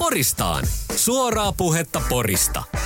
Poristaan. 0.00 0.64
Suoraa 0.96 1.52
puhetta 1.52 2.02
Porista. 2.08 2.79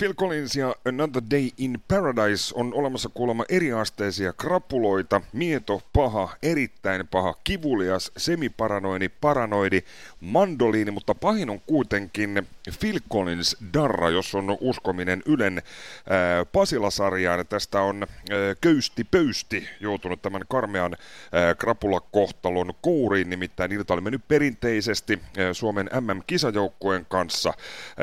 Phil 0.00 0.14
Collins 0.14 0.56
ja 0.56 0.74
Another 0.88 1.22
Day 1.30 1.50
in 1.58 1.78
Paradise 1.88 2.54
on 2.54 2.74
olemassa 2.74 3.08
kuulemma 3.14 3.44
eriasteisia 3.48 4.32
krapuloita, 4.32 5.20
mieto, 5.32 5.82
paha, 5.92 6.36
erittäin 6.42 7.08
paha, 7.08 7.34
kivulias, 7.44 8.12
semiparanoidi, 8.16 9.08
paranoidi, 9.08 9.82
mandoliini, 10.20 10.90
mutta 10.90 11.14
pahin 11.14 11.50
on 11.50 11.60
kuitenkin 11.60 12.46
Phil 12.80 12.98
Collins 13.12 13.56
Darra, 13.74 14.10
jos 14.10 14.34
on 14.34 14.56
uskominen 14.60 15.22
Ylen 15.26 15.62
ää, 16.08 16.44
Pasila-sarjaan. 16.44 17.46
Tästä 17.46 17.80
on 17.80 18.02
ää, 18.02 18.38
Köysti 18.60 19.04
Pöysti 19.04 19.68
joutunut 19.80 20.22
tämän 20.22 20.42
karmean 20.48 20.96
ää, 21.32 21.54
krapulakohtalon 21.54 22.74
kouriin, 22.82 23.30
nimittäin 23.30 23.72
ilta 23.72 23.94
oli 23.94 24.00
mennyt 24.00 24.28
perinteisesti 24.28 25.18
Suomen 25.52 25.90
MM-kisajoukkueen 26.00 27.06
kanssa, 27.08 27.54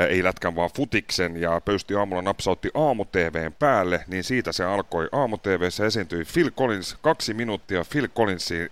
ei 0.10 0.24
lätkän 0.24 0.56
vaan 0.56 0.70
futiksen, 0.76 1.38
ja 1.38 1.62
Pöysti 1.66 1.87
aamulla 1.96 2.22
napsautti 2.22 2.72
aamu-TVn 2.74 3.54
päälle, 3.60 4.04
niin 4.08 4.24
siitä 4.24 4.52
se 4.52 4.64
alkoi. 4.64 5.10
Aamu-TVssä 5.12 5.86
esiintyi 5.86 6.26
Phil 6.34 6.52
Collins, 6.52 6.98
kaksi 7.02 7.34
minuuttia 7.34 7.86
Phil, 7.92 8.08
Collinsi, 8.08 8.72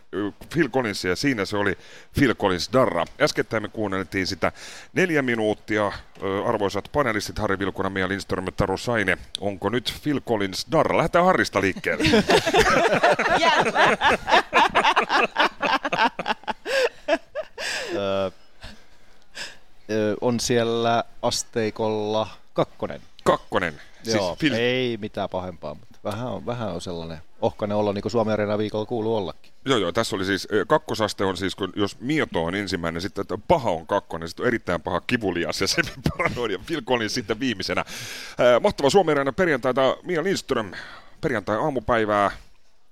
Phil 0.53 0.69
Collinsia, 0.69 1.11
ja 1.11 1.15
siinä 1.15 1.45
se 1.45 1.57
oli 1.57 1.77
Phil 2.13 2.35
Collins 2.35 2.69
Darra. 2.73 3.05
Äskettäin 3.21 3.63
me 3.63 3.67
kuunneltiin 3.67 4.27
sitä 4.27 4.51
neljä 4.93 5.21
minuuttia. 5.21 5.91
Arvoisat 6.45 6.89
panelistit 6.91 7.39
Harri 7.39 7.59
Vilkuna, 7.59 7.89
Mia 7.89 8.07
Lindström 8.07 8.45
ja 8.45 8.51
Taru 8.51 8.77
Saine, 8.77 9.17
onko 9.39 9.69
nyt 9.69 9.93
Phil 10.03 10.21
Collins 10.21 10.67
Darra? 10.71 10.97
Lähdetään 10.97 11.25
Harrista 11.25 11.61
liikkeelle. 11.61 12.03
on 20.21 20.39
siellä 20.39 21.03
asteikolla 21.21 22.27
kakkonen. 22.55 23.01
Kakkonen. 23.23 23.81
Siis 24.03 24.15
Joo, 24.15 24.35
Phil... 24.35 24.53
ei 24.53 24.97
mitään 24.97 25.29
pahempaa, 25.29 25.73
mutta 25.73 25.99
vähän 26.03 26.27
on, 26.27 26.45
vähän 26.45 26.73
on 26.73 26.81
sellainen 26.81 27.17
ohkainen 27.41 27.77
olla, 27.77 27.93
niin 27.93 28.01
kuin 28.01 28.11
Suomen 28.11 28.33
Arena 28.33 28.57
viikolla 28.57 28.85
kuuluu 28.85 29.15
ollakin. 29.15 29.51
Joo, 29.65 29.77
joo, 29.77 29.91
tässä 29.91 30.15
oli 30.15 30.25
siis, 30.25 30.47
kakkosaste 30.67 31.25
on 31.25 31.37
siis, 31.37 31.55
kun 31.55 31.73
jos 31.75 31.99
Mieto 31.99 32.43
on 32.43 32.55
ensimmäinen, 32.55 33.01
sitten 33.01 33.21
että 33.21 33.37
paha 33.47 33.71
on 33.71 33.87
kakkonen, 33.87 34.27
sitten 34.27 34.43
on 34.43 34.47
erittäin 34.47 34.81
paha 34.81 35.01
kivulias 35.01 35.61
ja 35.61 35.67
se 35.67 35.81
paranoid 36.17 36.51
ja 36.51 36.59
Phil 36.65 36.81
Collins 36.81 37.13
sitten 37.13 37.39
viimeisenä. 37.39 37.85
mahtava 38.61 38.89
Suomen 38.89 39.17
Arena 39.17 39.33
perjantaita, 39.33 39.97
Mia 40.03 40.23
Lindström, 40.23 40.71
perjantai 41.21 41.57
aamupäivää, 41.57 42.31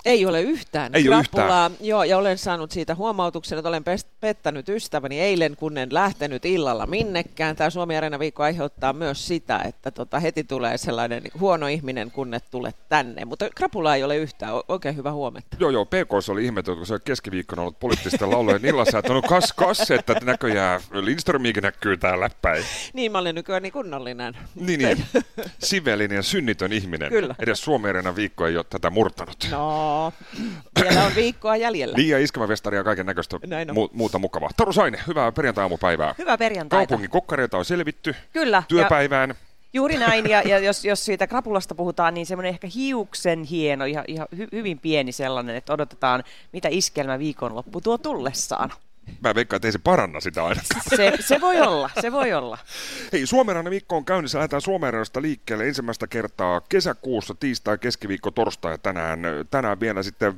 ei 0.05 0.25
ole 0.25 0.41
yhtään 0.41 0.95
Ei 0.95 1.09
ole 1.09 1.19
yhtään. 1.19 1.71
Joo, 1.81 2.03
ja 2.03 2.17
olen 2.17 2.37
saanut 2.37 2.71
siitä 2.71 2.95
huomautuksen, 2.95 3.57
että 3.57 3.69
olen 3.69 3.83
pettänyt 4.23 4.69
ystäväni 4.69 5.19
eilen, 5.19 5.55
kun 5.55 5.77
en 5.77 5.93
lähtenyt 5.93 6.45
illalla 6.45 6.87
minnekään. 6.87 7.55
Tämä 7.55 7.69
Suomi 7.69 7.97
Arena 7.97 8.19
viikko 8.19 8.43
aiheuttaa 8.43 8.93
myös 8.93 9.27
sitä, 9.27 9.59
että 9.59 9.91
tota, 9.91 10.19
heti 10.19 10.43
tulee 10.43 10.77
sellainen 10.77 11.23
huono 11.39 11.67
ihminen, 11.67 12.11
kun 12.11 12.33
et 12.33 12.43
tule 12.51 12.73
tänne. 12.89 13.25
Mutta 13.25 13.49
krapula 13.55 13.95
ei 13.95 14.03
ole 14.03 14.17
yhtään. 14.17 14.53
Oikein 14.67 14.95
hyvä 14.95 15.11
huomenta. 15.11 15.57
Joo, 15.59 15.69
joo. 15.69 15.85
PK 15.85 16.29
oli 16.31 16.45
ihmetelty, 16.45 16.77
kun 16.77 16.85
se 16.85 16.99
keskiviikkona 16.99 17.61
ollut 17.61 17.79
poliittisten 17.79 18.31
laulujen 18.31 18.65
illassa, 18.65 18.99
että 18.99 19.13
on 19.13 19.21
kas, 19.21 19.53
kas, 19.53 19.91
että 19.91 20.15
näköjään 20.23 20.81
Lindströmikin 20.91 21.63
näkyy 21.63 21.97
täällä 21.97 22.29
päin. 22.41 22.63
Niin, 22.93 23.11
mä 23.11 23.17
olen 23.17 23.35
nykyään 23.35 23.63
niin 23.63 23.73
kunnollinen. 23.73 24.37
Niin, 24.55 24.79
niin. 24.79 25.05
Sivellinen 25.59 26.15
ja 26.15 26.23
synnitön 26.23 26.73
ihminen. 26.73 27.09
Kyllä. 27.09 27.35
Edes 27.39 27.63
Suomi 27.63 27.89
Arena 27.89 28.15
viikko 28.15 28.47
ei 28.47 28.57
ole 28.57 28.65
tätä 28.69 28.89
murtanut. 28.89 29.47
No, 29.51 30.13
vielä 30.81 31.03
on 31.03 31.15
viikkoa 31.15 31.55
jäljellä. 31.57 31.97
Liian 31.97 32.21
iskemävestaria 32.21 32.79
ja 32.79 32.83
kaiken 32.83 33.05
näköistä 33.05 33.37
mu- 33.37 33.89
muuta 34.17 34.39
mukavaa. 34.39 34.49
Taru 34.57 34.73
Saine, 34.73 34.99
hyvää 35.07 35.31
perjantai-aamupäivää. 35.31 36.15
Hyvää 36.17 36.37
perjantaita. 36.37 36.87
Kaupungin 36.87 37.09
kokkareita 37.09 37.57
on 37.57 37.65
selvitty. 37.65 38.15
Kyllä. 38.33 38.63
Työpäivään. 38.67 39.29
Ja... 39.29 39.35
Juuri 39.73 39.97
näin, 39.97 40.29
ja, 40.29 40.41
ja 40.41 40.59
jos, 40.59 40.85
jos 40.85 41.05
siitä 41.05 41.27
krapulasta 41.27 41.75
puhutaan, 41.75 42.13
niin 42.13 42.25
semmoinen 42.25 42.49
ehkä 42.49 42.67
hiuksen 42.75 43.43
hieno, 43.43 43.85
ihan, 43.85 44.05
ihan 44.07 44.27
hy, 44.37 44.47
hyvin 44.51 44.79
pieni 44.79 45.11
sellainen, 45.11 45.55
että 45.55 45.73
odotetaan, 45.73 46.23
mitä 46.51 46.67
iskelmä 46.71 47.19
viikonloppu 47.19 47.81
tuo 47.81 47.97
tullessaan. 47.97 48.71
Mä 49.21 49.35
veikkaan, 49.35 49.55
että 49.57 49.67
ei 49.67 49.71
se 49.71 49.79
paranna 49.79 50.19
sitä 50.19 50.45
aina. 50.45 50.61
Se, 50.95 51.13
se 51.19 51.41
voi 51.41 51.61
olla, 51.61 51.89
se 52.01 52.11
voi 52.11 52.33
olla. 52.33 52.57
Hei, 53.13 53.25
Suomerannan 53.25 53.71
viikko 53.71 53.97
on 53.97 54.05
käynnissä. 54.05 54.37
Lähdetään 54.37 54.61
Suomenrannasta 54.61 55.21
liikkeelle 55.21 55.67
ensimmäistä 55.67 56.07
kertaa 56.07 56.61
kesäkuussa, 56.61 57.35
tiistai, 57.39 57.77
keskiviikko, 57.77 58.31
torstai 58.31 58.73
ja 58.73 58.77
tänään, 58.77 59.19
tänään 59.51 59.79
vielä 59.79 60.03
sitten 60.03 60.33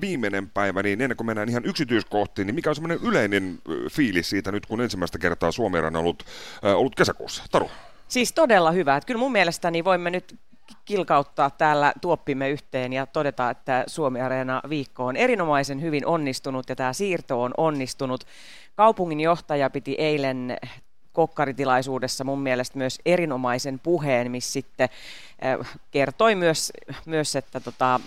viimeinen 0.00 0.50
päivä. 0.50 0.82
Niin 0.82 1.00
ennen 1.00 1.16
kuin 1.16 1.26
mennään 1.26 1.48
ihan 1.48 1.64
yksityiskohtiin, 1.64 2.46
niin 2.46 2.54
mikä 2.54 2.70
on 2.70 2.76
semmoinen 2.76 2.98
yleinen 3.02 3.58
fiilis 3.90 4.30
siitä 4.30 4.52
nyt, 4.52 4.66
kun 4.66 4.80
ensimmäistä 4.80 5.18
kertaa 5.18 5.52
Suomenrannan 5.52 6.00
on 6.00 6.04
ollut, 6.04 6.24
äh, 6.64 6.76
ollut 6.76 6.94
kesäkuussa? 6.94 7.44
Taru? 7.50 7.70
Siis 8.08 8.32
todella 8.32 8.70
hyvä. 8.70 8.96
Että 8.96 9.06
kyllä 9.06 9.18
mun 9.18 9.32
mielestäni 9.32 9.84
voimme 9.84 10.10
nyt 10.10 10.34
kilkauttaa 10.84 11.50
täällä 11.50 11.92
tuoppimme 12.00 12.50
yhteen 12.50 12.92
ja 12.92 13.06
todeta, 13.06 13.50
että 13.50 13.84
Suomi 13.86 14.20
Areena 14.20 14.62
viikko 14.68 15.06
on 15.06 15.16
erinomaisen 15.16 15.82
hyvin 15.82 16.06
onnistunut 16.06 16.68
ja 16.68 16.76
tämä 16.76 16.92
siirto 16.92 17.42
on 17.42 17.54
onnistunut. 17.56 18.24
Kaupungin 18.74 19.20
johtaja 19.20 19.70
piti 19.70 19.94
eilen 19.98 20.56
kokkaritilaisuudessa 21.12 22.24
mun 22.24 22.40
mielestä 22.40 22.78
myös 22.78 22.98
erinomaisen 23.06 23.78
puheen, 23.78 24.30
missä 24.30 24.52
sitten 24.52 24.88
äh, 25.44 25.78
kertoi 25.90 26.34
myös, 26.34 26.72
myös 27.06 27.36
että 27.36 27.60
tota, 27.60 28.00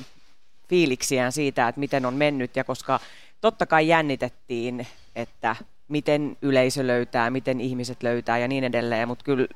fiiliksiään 0.68 1.31
siitä, 1.31 1.68
että 1.68 1.80
miten 1.80 2.06
on 2.06 2.14
mennyt 2.14 2.56
ja 2.56 2.64
koska 2.64 3.00
totta 3.41 3.66
kai 3.66 3.88
jännitettiin, 3.88 4.88
että 5.16 5.56
miten 5.88 6.38
yleisö 6.41 6.88
löytää, 6.88 7.30
miten 7.30 7.62
ihmiset 7.62 8.03
löytää 8.03 8.38
ja 8.38 8.47
niin 8.47 8.64
edelleen, 8.64 9.08
mutta 9.08 9.26
kyllä 9.26 9.47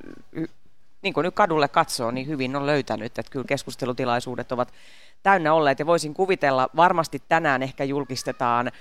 niin 1.04 1.14
kuin 1.14 1.24
nyt 1.24 1.34
kadulle 1.34 1.68
katsoo, 1.68 2.10
niin 2.10 2.26
hyvin 2.26 2.56
on 2.56 2.66
löytänyt, 2.66 3.18
että 3.18 3.30
kyllä 3.30 3.46
keskustelutilaisuudet 3.48 4.52
ovat 4.52 4.72
täynnä 5.22 5.54
olleet 5.54 5.78
ja 5.78 5.86
voisin 5.86 6.14
kuvitella, 6.14 6.68
varmasti 6.76 7.22
tänään 7.28 7.62
ehkä 7.62 7.84
julkistetaan 7.84 8.72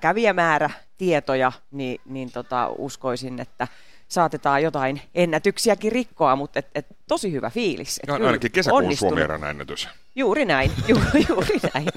kävijämäärä, 0.00 0.70
tietoja, 0.98 1.52
niin, 1.70 2.00
niin 2.04 2.32
tota, 2.32 2.68
uskoisin, 2.78 3.40
että 3.40 3.68
saatetaan 4.08 4.62
jotain 4.62 5.00
ennätyksiäkin 5.14 5.92
rikkoa, 5.92 6.36
mutta 6.36 6.58
et, 6.58 6.66
et, 6.74 6.86
tosi 7.08 7.32
hyvä 7.32 7.50
fiilis. 7.50 8.00
Et 8.02 8.08
no, 8.08 8.26
ainakin 8.26 8.52
kesäkuun 8.52 8.96
Suomi 8.96 9.20
ennätys. 9.50 9.88
Juuri 10.14 10.44
näin, 10.44 10.72
ju, 10.88 10.96
juuri 11.28 11.60
näin. 11.74 11.88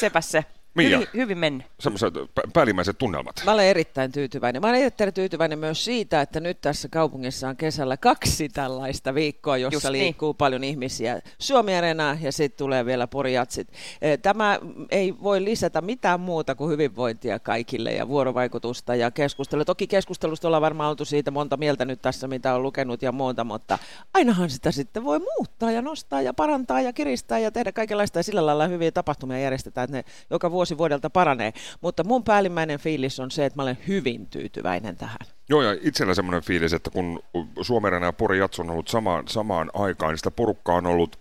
Sepäs 0.00 0.30
se. 0.30 0.44
Mia, 0.74 0.98
hyvin, 0.98 1.08
hyvin 1.14 1.38
mennyt. 1.38 1.66
Semmoiset 1.80 2.14
päällimmäiset 2.52 2.98
tunnelmat. 2.98 3.42
Mä 3.44 3.52
olen 3.52 3.66
erittäin 3.66 4.12
tyytyväinen. 4.12 4.62
Mä 4.62 4.68
olen 4.68 4.80
erittäin 4.80 5.14
tyytyväinen 5.14 5.58
myös 5.58 5.84
siitä, 5.84 6.20
että 6.20 6.40
nyt 6.40 6.60
tässä 6.60 6.88
kaupungissa 6.88 7.48
on 7.48 7.56
kesällä 7.56 7.96
kaksi 7.96 8.48
tällaista 8.48 9.14
viikkoa, 9.14 9.56
jossa 9.56 9.76
Just 9.76 9.84
niin. 9.84 10.04
liikkuu 10.04 10.28
niin. 10.28 10.36
paljon 10.36 10.64
ihmisiä. 10.64 11.20
Suomi 11.38 11.76
Arena 11.76 12.18
ja 12.20 12.32
sitten 12.32 12.58
tulee 12.58 12.86
vielä 12.86 13.06
Porijatsit. 13.06 13.68
E, 14.02 14.16
tämä 14.16 14.58
ei 14.90 15.14
voi 15.22 15.44
lisätä 15.44 15.80
mitään 15.80 16.20
muuta 16.20 16.54
kuin 16.54 16.70
hyvinvointia 16.70 17.38
kaikille 17.38 17.92
ja 17.92 18.08
vuorovaikutusta 18.08 18.94
ja 18.94 19.10
keskustelua. 19.10 19.64
Toki 19.64 19.86
keskustelusta 19.86 20.48
ollaan 20.48 20.62
varmaan 20.62 20.90
oltu 20.90 21.04
siitä 21.04 21.30
monta 21.30 21.56
mieltä 21.56 21.84
nyt 21.84 22.02
tässä, 22.02 22.28
mitä 22.28 22.54
on 22.54 22.62
lukenut 22.62 23.02
ja 23.02 23.12
muuta, 23.12 23.44
mutta 23.44 23.78
ainahan 24.14 24.50
sitä 24.50 24.70
sitten 24.70 25.04
voi 25.04 25.18
muuttaa 25.18 25.70
ja 25.70 25.82
nostaa 25.82 26.22
ja 26.22 26.34
parantaa 26.34 26.80
ja 26.80 26.92
kiristää 26.92 27.38
ja 27.38 27.50
tehdä 27.50 27.72
kaikenlaista 27.72 28.18
ja 28.18 28.22
sillä 28.22 28.46
lailla 28.46 28.66
hyviä 28.66 28.92
tapahtumia 28.92 29.38
järjestetään, 29.38 29.84
että 29.84 29.96
ne 29.96 30.04
joka 30.30 30.50
vuosi 30.50 30.61
vuosi 30.62 30.78
vuodelta 30.78 31.10
paranee. 31.10 31.52
Mutta 31.80 32.04
mun 32.04 32.24
päällimmäinen 32.24 32.78
fiilis 32.78 33.20
on 33.20 33.30
se, 33.30 33.46
että 33.46 33.56
mä 33.56 33.62
olen 33.62 33.78
hyvin 33.88 34.26
tyytyväinen 34.26 34.96
tähän. 34.96 35.18
Joo, 35.48 35.62
ja 35.62 35.76
itsellä 35.82 36.14
semmoinen 36.14 36.42
fiilis, 36.42 36.72
että 36.72 36.90
kun 36.90 37.20
Suomen 37.60 38.02
ja 38.02 38.12
Pori 38.12 38.38
Jats 38.38 38.60
on 38.60 38.70
ollut 38.70 38.88
samaan, 38.88 39.28
samaan 39.28 39.70
aikaan, 39.74 40.10
niin 40.10 40.18
sitä 40.18 40.30
porukkaa 40.30 40.76
on 40.76 40.86
ollut 40.86 41.18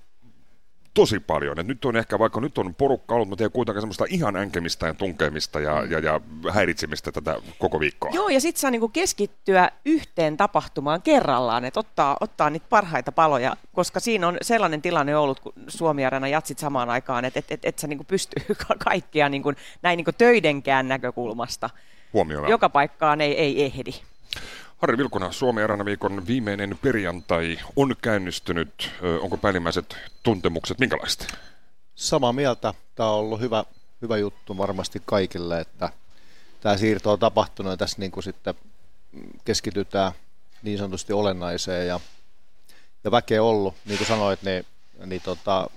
tosi 0.94 1.20
paljon. 1.20 1.60
Et 1.60 1.68
nyt 1.68 1.86
on 1.86 1.98
ehkä, 1.98 2.20
vaikka 2.20 2.42
nyt 2.42 2.58
on 2.58 2.76
porukka 2.76 3.16
ollut, 3.16 3.30
mutta 3.30 3.44
ei 3.44 3.50
kuitenkaan 3.50 3.82
semmoista 3.82 4.06
ihan 4.10 4.36
änkemistä 4.36 4.88
ja 4.88 4.94
tunkemista 4.94 5.60
ja, 5.60 5.84
ja, 5.84 6.00
ja 6.00 6.22
häiritsemistä 6.52 7.12
tätä 7.12 7.36
koko 7.60 7.80
viikkoa. 7.80 8.12
Joo, 8.14 8.30
ja 8.30 8.42
sitten 8.42 8.62
saa 8.62 8.72
niinku 8.72 8.90
keskittyä 8.90 9.70
yhteen 9.86 10.38
tapahtumaan 10.38 11.02
kerrallaan, 11.02 11.66
että 11.66 11.80
ottaa, 11.80 12.18
ottaa 12.20 12.50
niitä 12.50 12.66
parhaita 12.70 13.12
paloja, 13.12 13.56
koska 13.74 14.00
siinä 14.00 14.28
on 14.28 14.38
sellainen 14.42 14.82
tilanne 14.82 15.18
ollut, 15.18 15.40
kun 15.40 15.54
Suomi 15.68 16.06
Arena 16.06 16.28
jatsit 16.28 16.60
samaan 16.60 16.90
aikaan, 16.90 17.26
että 17.26 17.40
et, 17.40 17.52
et, 17.52 17.66
et 17.66 17.80
sä 17.80 17.88
niinku 17.88 18.04
pystyy 18.04 18.56
kaikkia 18.90 19.30
niinku, 19.30 19.54
näin 19.82 19.98
niinku 19.98 20.12
töidenkään 20.18 20.88
näkökulmasta. 20.88 21.70
Huomioon. 22.14 22.50
Joka 22.50 22.70
paikkaan 22.70 23.22
ei, 23.22 23.38
ei 23.38 23.64
ehdi. 23.64 23.92
Harri 24.82 24.98
Vilkuna, 24.98 25.32
Suomi 25.32 25.62
viikon 25.86 26.28
viimeinen 26.28 26.80
perjantai 26.82 27.60
on 27.76 27.96
käynnistynyt. 28.02 28.92
Onko 29.22 29.38
päällimmäiset 29.38 29.98
tuntemukset 30.24 30.80
minkälaiset? 30.80 31.28
Samaa 31.96 32.34
mieltä. 32.34 32.74
Tämä 32.96 33.10
on 33.10 33.20
ollut 33.20 33.40
hyvä, 33.40 33.64
hyvä 34.02 34.18
juttu 34.18 34.58
varmasti 34.58 35.02
kaikille, 35.06 35.60
että 35.60 35.90
tämä 36.62 36.78
siirto 36.78 37.12
on 37.12 37.20
tapahtunut 37.20 37.72
ja 37.72 37.78
tässä 37.78 37.96
niin 38.00 38.12
kuin 38.12 38.24
sitten 38.24 38.54
keskitytään 39.46 40.12
niin 40.64 40.78
sanotusti 40.78 41.14
olennaiseen 41.14 41.88
ja, 41.88 42.00
ja 43.04 43.12
väkeä 43.12 43.44
ollut, 43.44 43.76
niin 43.86 43.98
kuin 43.98 44.08
sanoit, 44.08 44.44
niin, 44.44 44.66
niin 45.06 45.22
tota, 45.22 45.70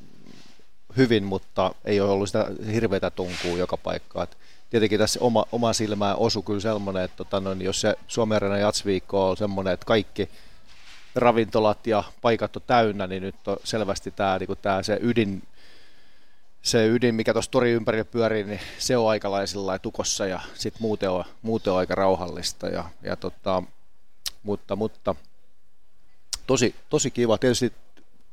hyvin, 0.96 1.24
mutta 1.24 1.74
ei 1.84 2.00
ole 2.00 2.10
ollut 2.10 2.28
sitä 2.28 2.46
hirveätä 2.72 3.10
tunkua 3.10 3.58
joka 3.58 3.76
paikkaan. 3.76 4.26
Tietenkin 4.70 4.98
tässä 4.98 5.20
oma, 5.22 5.44
oma 5.52 5.72
silmään 5.72 6.16
osu 6.16 6.42
kyllä 6.42 6.60
semmoinen, 6.60 7.04
että 7.04 7.16
tota, 7.16 7.40
noin, 7.40 7.62
jos 7.62 7.80
se 7.80 7.94
Suomen 8.08 8.36
Arena 8.36 8.58
jatsviikko 8.58 9.30
on 9.30 9.36
semmoinen, 9.36 9.74
että 9.74 9.86
kaikki 9.86 10.30
ravintolat 11.14 11.86
ja 11.86 12.04
paikat 12.22 12.56
on 12.56 12.62
täynnä, 12.66 13.06
niin 13.06 13.22
nyt 13.22 13.48
on 13.48 13.56
selvästi 13.64 14.10
tämä, 14.10 14.38
niin 14.38 14.58
tämä 14.62 14.82
se 14.82 14.98
ydin, 15.02 15.42
se 16.62 16.86
ydin, 16.86 17.14
mikä 17.14 17.32
tuossa 17.32 17.50
tori 17.50 17.70
ympärillä 17.70 18.04
pyörii, 18.04 18.44
niin 18.44 18.60
se 18.78 18.96
on 18.96 19.10
aikalaisilla 19.10 19.78
tukossa 19.78 20.26
ja 20.26 20.40
sitten 20.54 20.82
muuten 20.82 21.10
on, 21.10 21.24
muuten 21.42 21.72
on 21.72 21.78
aika 21.78 21.94
rauhallista. 21.94 22.68
Ja, 22.68 22.84
ja 23.02 23.16
tota, 23.16 23.62
mutta, 24.42 24.76
mutta 24.76 25.14
tosi, 26.46 26.74
tosi 26.90 27.10
kiva. 27.10 27.38
Tietysti 27.38 27.72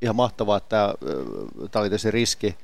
ihan 0.02 0.16
mahtavaa, 0.16 0.58
että 0.58 0.96
tämä, 1.72 1.82
oli 1.82 1.90
tietysti 1.90 2.12
riski 2.12 2.56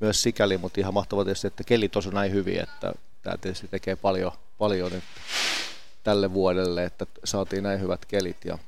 myös 0.00 0.22
sikäli, 0.22 0.58
mutta 0.58 0.80
ihan 0.80 0.94
mahtavaa 0.94 1.24
tietysti, 1.24 1.46
että 1.46 1.64
kelit 1.64 1.96
on 1.96 2.02
näin 2.12 2.32
hyvin, 2.32 2.60
että 2.60 2.92
tämä 3.26 3.36
tietysti 3.36 3.68
tekee 3.68 3.96
paljon, 3.96 4.32
paljon 4.58 4.92
nyt 4.92 5.04
tälle 6.04 6.32
vuodelle, 6.32 6.84
että 6.84 7.06
saatiin 7.24 7.62
näin 7.62 7.80
hyvät 7.80 8.04
kelit 8.04 8.44
ja 8.44 8.58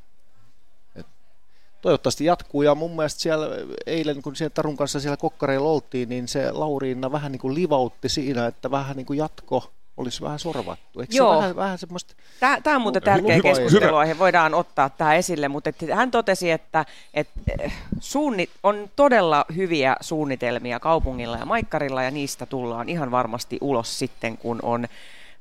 toivottavasti 1.82 2.24
jatkuu. 2.24 2.62
Ja 2.62 2.74
mun 2.74 2.96
mielestä 2.96 3.20
siellä 3.20 3.46
eilen 3.86 4.22
kun 4.22 4.36
siellä 4.36 4.54
Tarun 4.54 4.76
kanssa 4.76 5.00
siellä 5.00 5.16
kokkareilla 5.16 5.68
oltiin, 5.68 6.08
niin 6.08 6.28
se 6.28 6.52
Lauriina 6.52 7.12
vähän 7.12 7.32
niin 7.32 7.40
kuin 7.40 7.54
livautti 7.54 8.08
siinä, 8.08 8.46
että 8.46 8.70
vähän 8.70 8.96
niin 8.96 9.06
kuin 9.06 9.18
jatko 9.18 9.70
olisi 9.98 10.22
vähän 10.22 10.38
sorvattu. 10.38 11.00
Eikö 11.00 11.16
Joo. 11.16 11.32
se 11.32 11.38
vähän, 11.38 11.56
vähän 11.56 11.78
semmoista... 11.78 12.14
Tämä, 12.40 12.60
tämä 12.60 12.76
on 12.76 12.82
muuten 12.82 13.02
tärkeä 13.02 13.40
keskusteluaihe, 13.40 14.18
voidaan 14.18 14.54
ottaa 14.54 14.90
tämä 14.90 15.14
esille, 15.14 15.48
mutta 15.48 15.70
että 15.70 15.96
hän 15.96 16.10
totesi, 16.10 16.50
että, 16.50 16.84
että 17.14 17.40
eh, 17.60 17.72
suunni, 18.00 18.48
on 18.62 18.90
todella 18.96 19.44
hyviä 19.56 19.96
suunnitelmia 20.00 20.80
kaupungilla 20.80 21.36
ja 21.36 21.46
maikkarilla 21.46 22.02
ja 22.02 22.10
niistä 22.10 22.46
tullaan 22.46 22.88
ihan 22.88 23.10
varmasti 23.10 23.58
ulos 23.60 23.98
sitten, 23.98 24.36
kun 24.36 24.58
on 24.62 24.88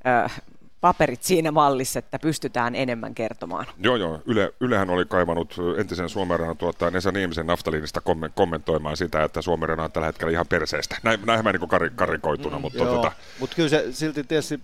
äh, 0.08 0.42
paperit 0.82 1.24
siinä 1.24 1.52
mallissa, 1.52 2.00
että 2.00 2.20
pystytään 2.20 2.76
enemmän 2.76 3.16
kertomaan. 3.16 3.66
Joo, 3.80 3.96
joo. 3.96 4.22
Yle, 4.26 4.54
Ylehän 4.60 4.90
oli 4.90 5.06
kaivannut 5.06 5.56
entisen 5.78 6.10
Suomerenan 6.10 6.58
tuottaa 6.58 6.92
Nesa 6.92 7.12
Niemisen 7.12 7.48
naftaliinista 7.48 8.02
kommentoimaan 8.36 8.98
sitä, 8.98 9.24
että 9.24 9.42
Suomerena 9.42 9.84
on 9.84 9.92
tällä 9.92 10.06
hetkellä 10.06 10.32
ihan 10.32 10.48
perseestä. 10.48 10.98
Näin, 11.04 11.20
näin 11.26 11.44
mä 11.44 11.52
niin 11.52 11.68
kar, 11.68 11.90
karikoituna. 11.96 12.56
Mm, 12.56 12.62
mutta 12.62 12.84
joo. 12.84 12.96
tota... 12.96 13.12
Mut 13.40 13.56
kyllä 13.56 13.70
se 13.70 13.86
silti 13.92 14.24
tietysti 14.24 14.60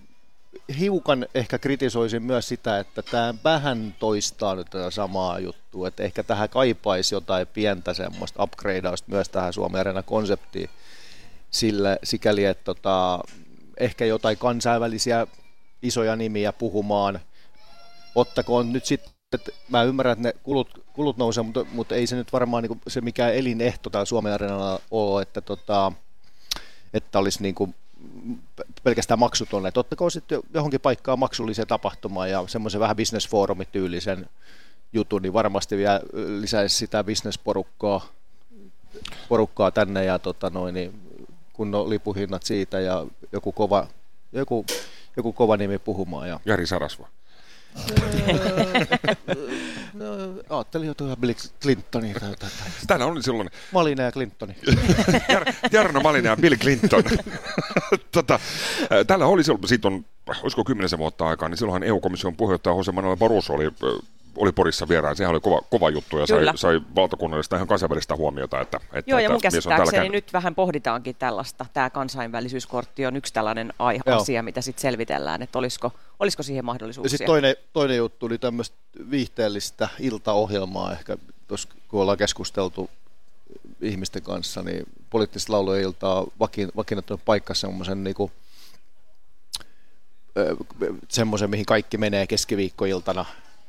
hiukan 0.78 1.26
ehkä 1.34 1.58
kritisoisin 1.58 2.22
myös 2.22 2.48
sitä, 2.48 2.78
että 2.78 3.02
tämä 3.02 3.34
vähän 3.44 3.94
toistaa 3.98 4.54
nyt 4.54 4.66
tätä 4.70 4.90
samaa 4.90 5.38
juttua, 5.38 5.88
että 5.88 6.02
ehkä 6.02 6.22
tähän 6.22 6.48
kaipaisi 6.48 7.14
jotain 7.14 7.46
pientä 7.46 7.94
semmoista 7.94 8.42
upgradeausta 8.42 9.10
myös 9.10 9.28
tähän 9.28 9.52
Suomen 9.52 9.80
Arena-konseptiin, 9.80 10.70
sillä, 11.50 11.98
sikäli, 12.02 12.44
että 12.44 12.64
tota, 12.64 13.20
ehkä 13.80 14.04
jotain 14.04 14.38
kansainvälisiä 14.38 15.26
isoja 15.84 16.16
nimiä 16.16 16.52
puhumaan. 16.52 17.20
Ottakoon 18.14 18.72
nyt 18.72 18.84
sitten, 18.84 19.12
että 19.32 19.52
mä 19.68 19.82
ymmärrän, 19.82 20.12
että 20.12 20.22
ne 20.22 20.34
kulut, 20.42 20.84
kulut 20.92 21.16
nousee, 21.16 21.44
mutta, 21.44 21.66
mutta 21.72 21.94
ei 21.94 22.06
se 22.06 22.16
nyt 22.16 22.32
varmaan 22.32 22.62
niin 22.62 22.80
se 22.88 23.00
mikään 23.00 23.34
elinehto 23.34 23.90
täällä 23.90 24.04
Suomen 24.04 24.32
areenalla 24.32 24.80
ole, 24.90 25.22
että, 25.22 25.40
tota, 25.40 25.92
että 26.94 27.18
olisi 27.18 27.42
niin 27.42 27.54
kuin 27.54 27.74
pelkästään 28.84 29.18
maksutonne. 29.18 29.72
Ottakoon 29.76 30.10
sitten 30.10 30.40
johonkin 30.54 30.80
paikkaan 30.80 31.18
maksulliseen 31.18 31.68
tapahtumaan 31.68 32.30
ja 32.30 32.44
semmoisen 32.46 32.80
vähän 32.80 32.96
bisnesfoorumityylisen 32.96 34.26
jutun, 34.92 35.22
niin 35.22 35.32
varmasti 35.32 35.76
vielä 35.76 36.00
lisäisi 36.40 36.76
sitä 36.76 37.04
bisnesporukkaa 37.04 38.08
porukkaa 39.28 39.70
tänne 39.70 40.04
ja 40.04 40.18
tota 40.18 40.50
noin, 40.50 40.74
niin 40.74 41.00
kun 41.52 41.90
lipuhinnat 41.90 42.42
siitä 42.42 42.80
ja 42.80 43.06
joku 43.32 43.52
kova, 43.52 43.86
joku 44.32 44.66
joku 45.16 45.32
kova 45.32 45.56
nimi 45.56 45.78
puhumaan. 45.78 46.28
Ja... 46.28 46.40
Jari 46.44 46.66
Sarasva. 46.66 47.08
no, 49.94 50.06
ajattelin 50.48 50.86
jo 50.86 50.94
tuohon 50.94 51.16
Bill 51.16 51.34
Clintonia. 51.62 52.14
Täällä 52.86 53.06
oli 53.06 53.22
silloin... 53.22 53.50
Malina 53.72 54.02
ja 54.02 54.12
Clintoni. 54.12 54.56
Jar, 55.32 55.44
Jarno 55.72 56.00
Malina 56.00 56.28
ja 56.28 56.36
Bill 56.36 56.56
Clinton. 56.56 57.04
tota, 58.12 58.40
täällä 59.06 59.26
oli 59.26 59.44
silloin, 59.44 59.68
siitä 59.68 59.88
on, 59.88 60.04
olisiko 60.42 60.64
kymmenisen 60.64 60.98
vuotta 60.98 61.26
aikaa, 61.26 61.48
niin 61.48 61.58
silloinhan 61.58 61.82
EU-komission 61.82 62.36
puheenjohtaja 62.36 62.76
Jose 62.76 62.92
Manuel 62.92 63.16
Barroso 63.16 63.52
oli 63.52 63.70
oli 64.36 64.52
Porissa 64.52 64.88
vieraan. 64.88 65.16
Sehän 65.16 65.30
oli 65.30 65.40
kova, 65.40 65.60
kova 65.70 65.90
juttu 65.90 66.18
ja 66.18 66.26
sai, 66.26 66.44
sai 66.54 66.80
valtakunnallista 66.94 67.56
ihan 67.56 67.68
kansainvälistä 67.68 68.16
huomiota. 68.16 68.60
Että, 68.60 68.80
että 68.92 69.10
Joo, 69.10 69.18
ja 69.18 69.30
mun 69.30 69.40
käsittääkseni 69.40 70.08
nyt 70.08 70.32
vähän 70.32 70.54
pohditaankin 70.54 71.16
tällaista. 71.16 71.66
Tämä 71.74 71.90
kansainvälisyyskortti 71.90 73.06
on 73.06 73.16
yksi 73.16 73.32
tällainen 73.32 73.72
ai- 73.78 74.00
asia, 74.06 74.42
mitä 74.42 74.60
sitten 74.60 74.82
selvitellään, 74.82 75.42
että 75.42 75.58
olisiko, 75.58 75.92
olisiko 76.20 76.42
siihen 76.42 76.64
mahdollisuuksia. 76.64 77.04
Ja 77.06 77.10
sitten 77.10 77.26
toinen, 77.26 77.56
toinen 77.72 77.96
juttu 77.96 78.26
oli 78.26 78.38
tämmöistä 78.38 78.76
viihteellistä 79.10 79.88
iltaohjelmaa, 80.00 80.92
ehkä 80.92 81.16
tuossa 81.48 81.68
kun 81.88 82.02
ollaan 82.02 82.18
keskusteltu 82.18 82.90
ihmisten 83.80 84.22
kanssa, 84.22 84.62
niin 84.62 84.84
poliittista 85.10 85.52
laulujen 85.52 85.82
iltaa 85.82 86.26
vakin, 86.40 86.68
vakiinnutunut 86.76 87.24
paikka 87.24 87.54
semmoisen 87.54 88.04
niin 88.04 88.14
kuin, 88.14 88.32
semmoisen, 91.08 91.50
mihin 91.50 91.66
kaikki 91.66 91.98
menee 91.98 92.26
keskiviikkoiltana 92.26 93.24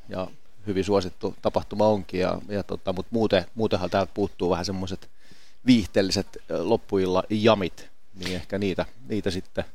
ja 0.10 0.28
hyvin 0.68 0.84
suosittu 0.84 1.36
tapahtuma 1.42 1.88
onkin, 1.88 2.20
ja, 2.20 2.42
ja 2.50 2.64
tota, 2.64 2.94
mutta 2.94 3.10
muuten, 3.12 3.46
muutenhan 3.56 3.90
täältä 3.90 4.12
puuttuu 4.14 4.50
vähän 4.50 4.66
semmoiset 4.66 5.10
viihteelliset 5.66 6.38
loppuilla 6.50 7.24
jamit, 7.30 7.90
niin 8.16 8.36
ehkä 8.36 8.58
niitä, 8.58 8.86
niitä 9.08 9.32
sitten 9.32 9.66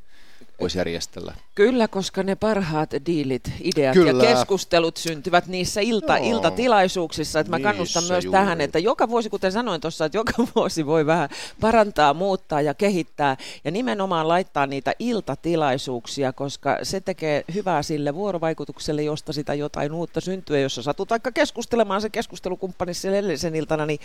voisi 0.60 0.78
järjestellä. 0.78 1.34
Kyllä, 1.54 1.88
koska 1.88 2.22
ne 2.22 2.34
parhaat 2.34 2.90
diilit, 3.06 3.52
ideat 3.60 3.94
Kyllä. 3.94 4.24
ja 4.24 4.34
keskustelut 4.34 4.96
syntyvät 4.96 5.46
niissä 5.46 5.80
ilta, 5.80 6.18
no, 6.18 6.24
iltatilaisuuksissa. 6.24 7.40
Että 7.40 7.50
mä 7.50 7.60
kannustan 7.60 8.04
myös 8.04 8.24
juuri. 8.24 8.38
tähän, 8.38 8.60
että 8.60 8.78
joka 8.78 9.08
vuosi, 9.08 9.30
kuten 9.30 9.52
sanoin 9.52 9.80
tuossa, 9.80 10.04
että 10.04 10.18
joka 10.18 10.32
vuosi 10.56 10.86
voi 10.86 11.06
vähän 11.06 11.28
parantaa, 11.60 12.14
muuttaa 12.14 12.60
ja 12.60 12.74
kehittää. 12.74 13.36
Ja 13.64 13.70
nimenomaan 13.70 14.28
laittaa 14.28 14.66
niitä 14.66 14.92
iltatilaisuuksia, 14.98 16.32
koska 16.32 16.78
se 16.82 17.00
tekee 17.00 17.44
hyvää 17.54 17.82
sille 17.82 18.14
vuorovaikutukselle, 18.14 19.02
josta 19.02 19.32
sitä 19.32 19.54
jotain 19.54 19.92
uutta 19.92 20.20
syntyy. 20.20 20.60
Jos 20.60 20.74
sä 20.74 20.82
satut 20.82 21.10
vaikka 21.10 21.32
keskustelemaan 21.32 22.00
se 22.00 22.10
keskustelukumppani 22.10 22.94
siellä 22.94 23.18
edellisen 23.18 23.54
iltana, 23.54 23.86
niin 23.86 24.00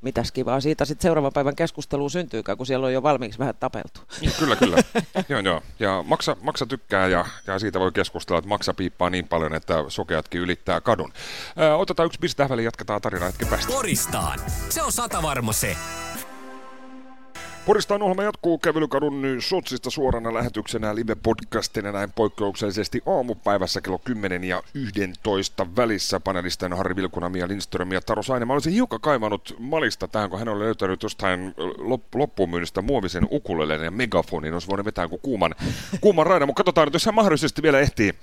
mitäs 0.00 0.32
kivaa 0.32 0.60
siitä 0.60 0.84
sitten 0.84 1.02
seuraavan 1.02 1.32
päivän 1.32 1.56
keskustelu 1.56 2.08
syntyykään, 2.08 2.58
kun 2.58 2.66
siellä 2.66 2.86
on 2.86 2.92
jo 2.92 3.02
valmiiksi 3.02 3.38
vähän 3.38 3.54
tapeltu. 3.60 4.00
Kyllä, 4.38 4.56
kyllä. 4.56 4.76
joo, 5.28 5.40
joo. 5.40 5.62
Ja 5.80 6.04
maksa, 6.06 6.36
maksa 6.40 6.66
tykkää 6.66 7.06
ja, 7.08 7.26
ja 7.46 7.58
siitä 7.58 7.80
voi 7.80 7.92
keskustella, 7.92 8.38
että 8.38 8.48
maksa 8.48 8.74
piippaa 8.74 9.10
niin 9.10 9.28
paljon, 9.28 9.54
että 9.54 9.84
sokeatkin 9.88 10.40
ylittää 10.40 10.80
kadun. 10.80 11.12
Ö, 11.60 11.76
otetaan 11.76 12.06
yksi 12.06 12.18
piste 12.18 12.36
tähän 12.36 12.50
väliin, 12.50 12.64
jatketaan 12.64 13.00
tarinaa 13.00 13.28
hetken 13.28 13.48
päästä. 13.48 13.72
Poristaan. 13.72 14.38
Se 14.68 14.82
on 14.82 14.92
sata 14.92 15.22
varma 15.22 15.52
se. 15.52 15.76
Poristaan 17.70 18.02
ohjelma 18.02 18.22
jatkuu 18.22 18.58
kävelykadun 18.58 19.36
Sotsista 19.38 19.90
suorana 19.90 20.34
lähetyksenä 20.34 20.94
live-podcastina 20.94 21.92
näin 21.92 22.12
poikkeuksellisesti 22.14 23.02
aamupäivässä 23.06 23.80
kello 23.80 23.98
10 23.98 24.44
ja 24.44 24.62
11 24.74 25.66
välissä 25.76 26.20
panelisten 26.20 26.72
Harri 26.72 26.96
Vilkuna, 26.96 27.28
Mia 27.28 27.48
Lindström 27.48 27.92
ja 27.92 28.00
Taro 28.00 28.22
Saine. 28.22 28.44
Mä 28.44 28.52
olisin 28.52 28.72
hiukan 28.72 29.00
kaivannut 29.00 29.56
Malista 29.58 30.08
tähän, 30.08 30.30
kun 30.30 30.38
hän 30.38 30.48
oli 30.48 30.64
löytänyt 30.64 31.02
jostain 31.02 31.54
loppuun 32.14 32.50
myynnistä 32.50 32.82
muovisen 32.82 33.28
ukulelen 33.30 33.84
ja 33.84 33.90
megafonin. 33.90 34.52
Olisi 34.52 34.68
voinut 34.68 34.86
vetää 34.86 35.08
kuin 35.08 35.20
kuuman, 35.22 35.54
kuuman 36.00 36.26
raidan, 36.26 36.48
mutta 36.48 36.60
katsotaan 36.60 36.86
nyt, 36.86 36.94
jos 36.94 37.06
hän 37.06 37.14
mahdollisesti 37.14 37.62
vielä 37.62 37.80
ehtii, 37.80 38.14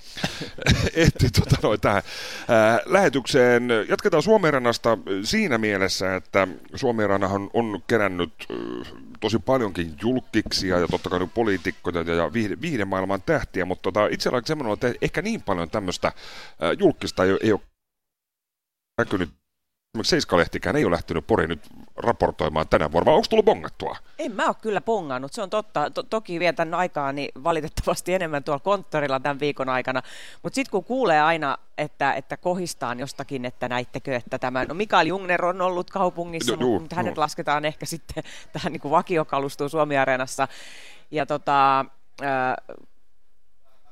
ehtii 0.94 1.30
tota 1.30 1.56
noin, 1.62 1.80
tähän 1.80 2.02
ää, 2.48 2.80
lähetykseen. 2.86 3.68
Jatketaan 3.88 4.22
Suomeranasta 4.22 4.98
siinä 5.22 5.58
mielessä, 5.58 6.16
että 6.16 6.48
Suomeranahan 6.74 7.50
on 7.52 7.82
kerännyt 7.86 8.32
tosi 9.20 9.38
paljonkin 9.38 9.94
julkiksia 10.02 10.78
ja 10.78 10.88
totta 10.88 11.10
kai 11.10 11.26
poliitikkoja 11.34 12.14
ja 12.14 12.32
viihde, 12.32 12.60
viihdemaailman 12.60 13.22
tähtiä, 13.22 13.64
mutta 13.64 13.82
tota, 13.82 14.06
itse 14.06 14.28
asiassa 14.28 14.46
semmoinen, 14.46 14.72
että 14.72 14.94
ehkä 15.02 15.22
niin 15.22 15.42
paljon 15.42 15.70
tämmöistä 15.70 16.12
julkista 16.78 17.24
ei, 17.24 17.36
ei 17.42 17.52
ole 17.52 17.60
näkynyt 18.98 19.37
esimerkiksi 19.94 20.10
Seiskalehtikään 20.10 20.76
ei 20.76 20.84
ole 20.84 20.92
lähtenyt 20.92 21.26
Pori 21.26 21.46
nyt 21.46 21.60
raportoimaan 21.96 22.68
tänä 22.68 22.92
vuonna, 22.92 23.04
vai 23.04 23.14
onko 23.14 23.26
tullut 23.30 23.44
bongattua? 23.44 23.96
En 24.18 24.32
mä 24.32 24.46
ole 24.46 24.54
kyllä 24.62 24.80
bongannut, 24.80 25.32
se 25.32 25.42
on 25.42 25.50
totta. 25.50 25.90
To- 25.90 26.02
toki 26.02 26.40
vietän 26.40 26.74
aikaa 26.74 27.12
niin 27.12 27.30
valitettavasti 27.44 28.14
enemmän 28.14 28.44
tuolla 28.44 28.60
konttorilla 28.60 29.20
tämän 29.20 29.40
viikon 29.40 29.68
aikana, 29.68 30.02
mutta 30.42 30.54
sitten 30.54 30.70
kun 30.70 30.84
kuulee 30.84 31.20
aina, 31.20 31.58
että, 31.78 32.12
että 32.12 32.36
kohistaan 32.36 33.00
jostakin, 33.00 33.44
että 33.44 33.68
näittekö, 33.68 34.16
että 34.16 34.38
tämä, 34.38 34.64
no 34.64 34.74
Mikael 34.74 35.06
Jungner 35.06 35.44
on 35.44 35.60
ollut 35.60 35.90
kaupungissa, 35.90 36.56
jo, 36.60 36.78
mutta 36.78 36.96
hänet 36.96 37.16
jo. 37.16 37.20
lasketaan 37.20 37.64
ehkä 37.64 37.86
sitten 37.86 38.24
tähän 38.52 38.72
niin 38.72 38.90
vakiokalustuun 38.90 39.70
Suomi-areenassa, 39.70 40.48
ja 41.10 41.26
tota, 41.26 41.80
äh, 42.22 42.76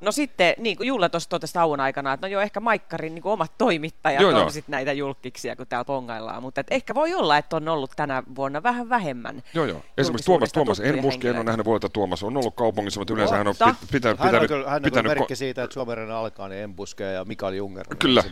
No 0.01 0.11
sitten, 0.11 0.53
niin 0.57 0.77
kuin 0.77 0.87
Julla 0.87 1.09
tuossa 1.09 1.29
totesi 1.29 1.53
tauon 1.53 1.79
aikana, 1.79 2.13
että 2.13 2.27
no 2.27 2.31
joo, 2.31 2.41
ehkä 2.41 2.59
Maikkarin 2.59 3.15
niin 3.15 3.27
omat 3.27 3.51
toimittajat 3.57 4.21
joo, 4.21 4.31
on 4.31 4.37
joo. 4.37 4.49
sit 4.49 4.67
näitä 4.67 4.93
julkiksia, 4.93 5.55
kun 5.55 5.67
täällä 5.67 5.85
pongaillaan. 5.85 6.41
Mutta 6.41 6.61
et 6.61 6.67
ehkä 6.71 6.95
voi 6.95 7.13
olla, 7.13 7.37
että 7.37 7.55
on 7.55 7.67
ollut 7.67 7.91
tänä 7.95 8.23
vuonna 8.35 8.63
vähän 8.63 8.89
vähemmän. 8.89 9.43
Joo, 9.53 9.65
joo. 9.65 9.81
Esimerkiksi 9.97 10.25
Tuomas, 10.25 10.51
Tuomas 10.51 10.79
en 10.79 11.01
muski, 11.01 11.27
en 11.27 11.35
ole 11.35 11.43
nähnyt 11.43 11.65
vuotta 11.65 11.89
Tuomas 11.89 12.23
on 12.23 12.37
ollut 12.37 12.55
kaupungissa, 12.55 12.99
mutta 12.99 13.13
yleensä 13.13 13.35
hän 13.35 13.47
on 13.47 13.55
pit, 13.65 13.91
pitänyt... 13.91 14.19
Hän 14.19 14.35
on 14.35 14.47
kyllä, 14.47 14.69
hän 14.69 14.75
on 14.75 14.81
pitänyt 14.81 15.09
merkki 15.09 15.35
siitä, 15.35 15.63
että 15.63 15.73
Suomen 15.73 16.11
alkaa, 16.11 16.47
niin 16.47 16.61
Embuske 16.61 17.03
ja 17.03 17.25
Mikael 17.25 17.53
Junger 17.53 17.85
kyllä, 17.99 18.23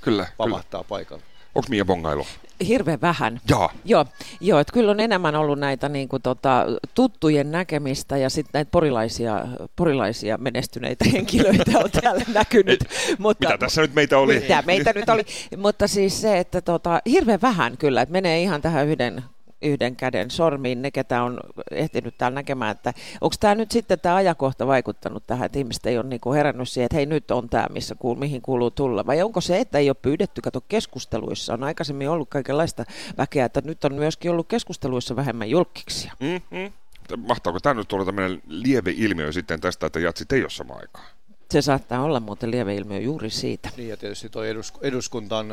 kyllä, 0.00 0.26
pamahtaa 0.36 0.80
kyllä. 0.80 0.88
paikalla. 0.88 1.29
Onko 1.54 1.66
Mia 1.70 1.84
bongailu? 1.84 2.26
Hirveän 2.68 3.00
vähän. 3.00 3.40
Jaa. 3.48 3.72
Joo, 3.84 4.06
joo 4.40 4.58
että 4.58 4.72
kyllä 4.72 4.90
on 4.90 5.00
enemmän 5.00 5.34
ollut 5.34 5.58
näitä 5.58 5.88
niin 5.88 6.08
kuin, 6.08 6.22
tota, 6.22 6.66
tuttujen 6.94 7.50
näkemistä 7.50 8.16
ja 8.16 8.30
sitten 8.30 8.50
näitä 8.54 8.70
porilaisia, 8.70 9.46
porilaisia 9.76 10.38
menestyneitä 10.38 11.04
henkilöitä 11.12 11.78
on 11.78 11.90
täällä 11.90 12.24
näkynyt. 12.34 12.84
mutta, 13.18 13.48
mitä 13.48 13.58
tässä 13.58 13.80
nyt 13.80 13.94
meitä 13.94 14.18
oli? 14.18 14.40
Mitä 14.40 14.62
meitä 14.66 14.92
nyt 14.92 15.08
oli, 15.08 15.22
mutta 15.56 15.88
siis 15.88 16.20
se, 16.20 16.38
että 16.38 16.60
tota, 16.60 17.00
hirveän 17.06 17.40
vähän 17.42 17.76
kyllä, 17.76 18.02
että 18.02 18.12
menee 18.12 18.42
ihan 18.42 18.62
tähän 18.62 18.86
yhden 18.86 19.22
yhden 19.62 19.96
käden 19.96 20.30
sormiin, 20.30 20.82
ne 20.82 20.90
ketä 20.90 21.22
on 21.22 21.40
ehtinyt 21.70 22.14
täällä 22.18 22.34
näkemään, 22.34 22.70
että 22.70 22.94
onko 23.20 23.36
tämä 23.40 23.54
nyt 23.54 23.70
sitten 23.70 24.00
tämä 24.00 24.14
ajakohta 24.14 24.66
vaikuttanut 24.66 25.26
tähän, 25.26 25.46
että 25.46 25.58
ihmiset 25.58 25.86
ei 25.86 25.98
ole 25.98 26.06
niinku 26.06 26.32
herännyt 26.32 26.68
siihen, 26.68 26.86
että 26.86 26.96
hei 26.96 27.06
nyt 27.06 27.30
on 27.30 27.48
tämä, 27.48 27.66
missä 27.70 27.94
kuul, 27.94 28.14
mihin 28.14 28.42
kuuluu 28.42 28.70
tulla, 28.70 29.06
vai 29.06 29.22
onko 29.22 29.40
se, 29.40 29.58
että 29.58 29.78
ei 29.78 29.90
ole 29.90 29.96
pyydetty, 30.02 30.40
kato 30.40 30.60
keskusteluissa, 30.68 31.54
on 31.54 31.64
aikaisemmin 31.64 32.10
ollut 32.10 32.28
kaikenlaista 32.28 32.84
väkeä, 33.18 33.44
että 33.44 33.62
nyt 33.64 33.84
on 33.84 33.94
myöskin 33.94 34.30
ollut 34.30 34.48
keskusteluissa 34.48 35.16
vähemmän 35.16 35.50
julkiksia. 35.50 36.12
Mm-hmm. 36.20 36.72
Mahtaako 37.16 37.60
tämä 37.60 37.74
nyt 37.74 37.92
olla 37.92 38.04
tämmöinen 38.04 38.42
lieve 38.46 38.94
ilmiö 38.96 39.32
sitten 39.32 39.60
tästä, 39.60 39.86
että 39.86 40.00
jatsit 40.00 40.32
ei 40.32 40.42
ole 40.42 40.50
sama 40.50 40.74
aikaa? 40.74 41.04
Se 41.50 41.62
saattaa 41.62 42.02
olla 42.02 42.20
muuten 42.20 42.50
lieve 42.50 42.74
ilmiö 42.74 42.98
juuri 42.98 43.30
siitä. 43.30 43.70
Niin 43.76 43.88
ja 43.88 43.96
tietysti 43.96 44.28
tuo 44.28 44.42
eduskuntaan 44.82 45.46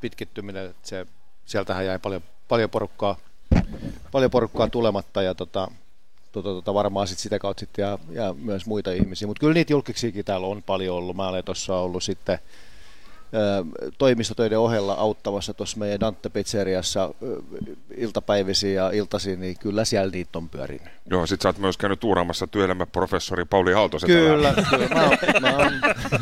pitkittyminen, 0.00 0.66
että 0.66 0.88
se, 0.88 1.06
sieltähän 1.46 1.86
jäi 1.86 1.98
paljon 1.98 2.22
paljon 2.48 2.70
porukkaa, 2.70 3.16
paljon 4.12 4.30
porukkaa 4.30 4.68
tulematta 4.68 5.22
ja 5.22 5.34
tota, 5.34 5.70
tota, 6.32 6.48
tota, 6.48 6.74
varmaan 6.74 7.08
sit 7.08 7.18
sitä 7.18 7.38
kautta 7.38 7.60
sit 7.60 7.78
ja, 7.78 7.98
ja, 8.10 8.34
myös 8.34 8.66
muita 8.66 8.92
ihmisiä. 8.92 9.28
Mutta 9.28 9.40
kyllä 9.40 9.54
niitä 9.54 9.72
julkiksiakin 9.72 10.24
täällä 10.24 10.46
on 10.46 10.62
paljon 10.62 10.96
ollut. 10.96 11.16
Mä 11.16 11.28
olen 11.28 11.44
tuossa 11.44 11.76
ollut 11.76 12.02
sitten 12.02 12.38
toimistotöiden 13.98 14.58
ohella 14.58 14.94
auttamassa 14.94 15.54
tuossa 15.54 15.78
meidän 15.78 16.00
Dante 16.00 16.28
Pizzeriassa 16.28 17.14
iltapäivisiä 17.96 18.82
ja 18.82 18.90
iltaisin, 18.90 19.40
niin 19.40 19.58
kyllä 19.58 19.84
siellä 19.84 20.10
niitä 20.10 20.38
on 20.38 20.48
pyörinyt. 20.48 20.88
Joo, 21.10 21.26
sit 21.26 21.40
sä 21.40 21.48
oot 21.48 21.58
myös 21.58 21.76
käynyt 21.76 22.00
tuuraamassa 22.00 22.46
työelämäprofessori 22.46 23.44
Pauli 23.44 23.74
Aaltosen 23.74 24.06
Kyllä, 24.06 24.54
kyllä 24.70 24.88
mä 24.88 25.04
oon, 25.04 25.18
mä 25.40 25.56
oon 25.56 25.72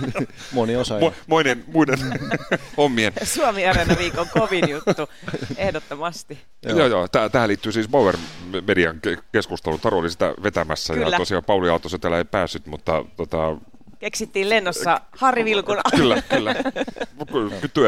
moni 0.52 0.76
osa. 0.76 0.98
Mo, 1.00 1.12
moinen 1.26 1.64
muiden 1.66 1.98
hommien. 2.76 3.12
Suomi 3.22 3.66
Arena 3.66 3.96
viikon 3.98 4.26
kovin 4.32 4.68
juttu, 4.68 5.08
ehdottomasti. 5.56 6.38
joo, 6.66 6.78
joo, 6.78 6.88
joo 6.88 7.08
tähän 7.32 7.48
liittyy 7.48 7.72
siis 7.72 7.88
Bauer 7.88 8.16
Median 8.66 9.00
keskustelu. 9.32 9.78
Taru 9.78 9.98
oli 9.98 10.10
sitä 10.10 10.34
vetämässä 10.42 10.94
kyllä. 10.94 11.08
ja 11.08 11.18
tosiaan 11.18 11.44
Pauli 11.44 11.70
Aaltosen 11.70 12.00
täällä 12.00 12.18
ei 12.18 12.24
päässyt, 12.24 12.66
mutta 12.66 13.04
tota, 13.16 13.56
keksittiin 14.04 14.50
lennossa 14.50 15.00
Harri 15.18 15.44
Vilkun. 15.44 15.78
Kyllä, 15.96 16.22
kyllä. 16.22 16.54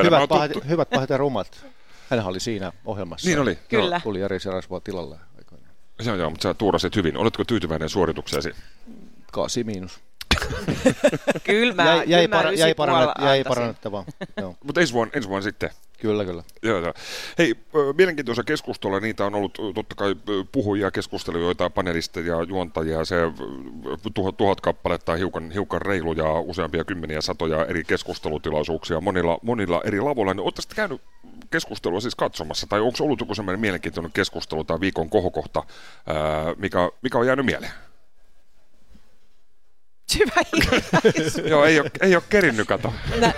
hyvät, 0.04 0.28
pahat, 0.28 0.50
hyvät, 0.68 0.90
pahat 0.90 1.10
ja 1.10 1.16
rumat. 1.16 1.66
Hänhän 2.10 2.28
oli 2.28 2.40
siinä 2.40 2.72
ohjelmassa. 2.84 3.28
Niin 3.28 3.38
oli. 3.38 3.58
Kyllä. 3.68 4.00
Tuli 4.04 4.20
Jari 4.20 4.40
Sarasvuo 4.40 4.80
tilalle. 4.80 5.16
Joo, 6.04 6.16
joo, 6.16 6.30
mutta 6.30 6.42
sä 6.42 6.54
tuurasit 6.54 6.96
hyvin. 6.96 7.16
Oletko 7.16 7.44
tyytyväinen 7.44 7.88
suoritukseesi? 7.88 8.50
Kasi 9.32 9.64
miinus. 9.64 10.00
Kylmä, 11.44 11.84
jäi, 11.84 12.04
jäi, 12.06 12.28
para, 12.28 12.52
jäi, 12.52 12.74
parannet, 12.74 13.14
jäi 13.20 13.44
parannettavaa. 13.44 14.04
Mutta 14.64 14.80
ensi 14.80 14.92
vuonna, 14.92 15.12
ensi 15.14 15.28
vuonna 15.28 15.42
sitten. 15.42 15.70
Kyllä, 16.00 16.24
kyllä. 16.24 16.42
Joo, 16.62 16.80
joo. 16.80 16.94
Hei, 17.38 17.54
mielenkiintoisia 17.96 18.44
keskustelua. 18.44 19.00
Niitä 19.00 19.26
on 19.26 19.34
ollut 19.34 19.58
totta 19.74 19.94
kai 19.94 20.14
puhujia, 20.52 20.90
keskustelijoita, 20.90 21.70
panelisteja, 21.70 22.42
juontajia. 22.42 23.04
Se 23.04 23.16
tuhat, 24.14 24.36
tuhat 24.36 24.60
kappaletta 24.60 25.14
hiukan, 25.14 25.50
hiukan 25.50 25.82
reilu 25.82 26.12
ja 26.12 26.40
useampia 26.40 26.84
kymmeniä 26.84 27.20
satoja 27.20 27.64
eri 27.64 27.84
keskustelutilaisuuksia 27.84 29.00
monilla, 29.00 29.38
monilla 29.42 29.80
eri 29.84 30.00
lavoilla. 30.00 30.34
Niin 30.34 30.44
Oletteko 30.44 30.72
käynyt 30.76 31.00
keskustelua 31.50 32.00
siis 32.00 32.14
katsomassa, 32.14 32.66
tai 32.66 32.80
onko 32.80 32.98
ollut 33.00 33.20
joku 33.20 33.34
sellainen 33.34 33.60
mielenkiintoinen 33.60 34.12
keskustelu 34.12 34.64
tai 34.64 34.80
viikon 34.80 35.10
kohokohta, 35.10 35.62
mikä, 36.56 36.90
mikä 37.02 37.18
on 37.18 37.26
jäänyt 37.26 37.46
mieleen? 37.46 37.72
Syvä 40.16 41.48
Joo, 41.48 41.64
ei 41.64 41.80
ole, 41.80 41.90
ei 42.00 42.14
ole 42.16 42.22
kerinnyt 42.28 42.68
kato. 42.68 42.92
No, 43.20 43.32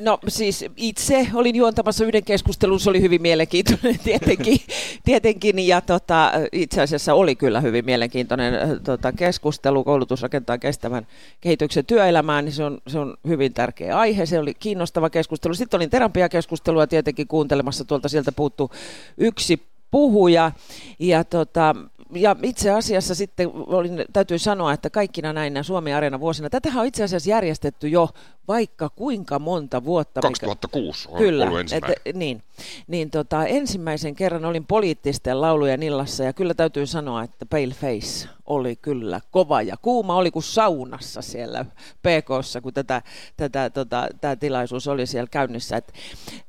no 0.00 0.18
siis 0.28 0.64
itse 0.76 1.26
olin 1.34 1.56
juontamassa 1.56 2.04
yhden 2.04 2.24
keskustelun, 2.24 2.80
se 2.80 2.90
oli 2.90 3.00
hyvin 3.00 3.22
mielenkiintoinen 3.22 3.98
tietenkin, 4.04 4.58
tietenkin 5.04 5.66
ja 5.66 5.80
tota, 5.80 6.32
itse 6.52 6.82
asiassa 6.82 7.14
oli 7.14 7.36
kyllä 7.36 7.60
hyvin 7.60 7.84
mielenkiintoinen 7.84 8.80
tota, 8.84 9.12
keskustelu. 9.12 9.84
Koulutus 9.84 10.22
rakentaa 10.22 10.58
kestävän 10.58 11.06
kehityksen 11.40 11.86
työelämään, 11.86 12.44
niin 12.44 12.52
se 12.52 12.64
on, 12.64 12.78
se 12.86 12.98
on 12.98 13.16
hyvin 13.28 13.54
tärkeä 13.54 13.98
aihe. 13.98 14.26
Se 14.26 14.38
oli 14.38 14.54
kiinnostava 14.54 15.10
keskustelu. 15.10 15.54
Sitten 15.54 15.78
olin 15.78 15.90
terapiakeskustelua 15.90 16.86
tietenkin 16.86 17.28
kuuntelemassa, 17.28 17.84
tuolta 17.84 18.08
sieltä 18.08 18.32
puuttu 18.32 18.70
yksi 19.18 19.62
puhuja. 19.90 20.52
Ja 20.98 21.24
tota, 21.24 21.76
ja 22.14 22.36
itse 22.42 22.70
asiassa 22.70 23.14
sitten 23.14 23.50
olin, 23.54 24.04
täytyy 24.12 24.38
sanoa, 24.38 24.72
että 24.72 24.90
kaikkina 24.90 25.32
näinä 25.32 25.62
Suomi 25.62 25.94
Areena 25.94 26.20
vuosina, 26.20 26.50
tätähän 26.50 26.80
on 26.80 26.86
itse 26.86 27.04
asiassa 27.04 27.30
järjestetty 27.30 27.88
jo 27.88 28.08
vaikka 28.48 28.88
kuinka 28.88 29.38
monta 29.38 29.84
vuotta. 29.84 30.20
2006 30.20 31.08
mikä, 31.08 31.12
on 31.12 31.18
kyllä, 31.18 31.44
ollut 31.44 31.60
ensimmäinen. 31.60 31.96
Et, 32.04 32.16
niin, 32.16 32.42
niin 32.86 33.10
tota, 33.10 33.46
ensimmäisen 33.46 34.14
kerran 34.14 34.44
olin 34.44 34.66
poliittisten 34.66 35.40
laulujen 35.40 35.82
illassa 35.82 36.24
ja 36.24 36.32
kyllä 36.32 36.54
täytyy 36.54 36.86
sanoa, 36.86 37.22
että 37.22 37.46
Pale 37.46 37.74
Face 37.80 38.28
oli 38.46 38.76
kyllä 38.76 39.20
kova 39.30 39.62
ja 39.62 39.76
kuuma 39.82 40.16
oli 40.16 40.30
kuin 40.30 40.42
saunassa 40.42 41.22
siellä 41.22 41.64
PKssa, 42.02 42.60
kun 42.60 42.74
tätä, 42.74 43.02
tätä, 43.36 43.70
tota, 43.70 44.08
tämä 44.20 44.36
tilaisuus 44.36 44.88
oli 44.88 45.06
siellä 45.06 45.28
käynnissä. 45.30 45.76
Et 45.76 45.92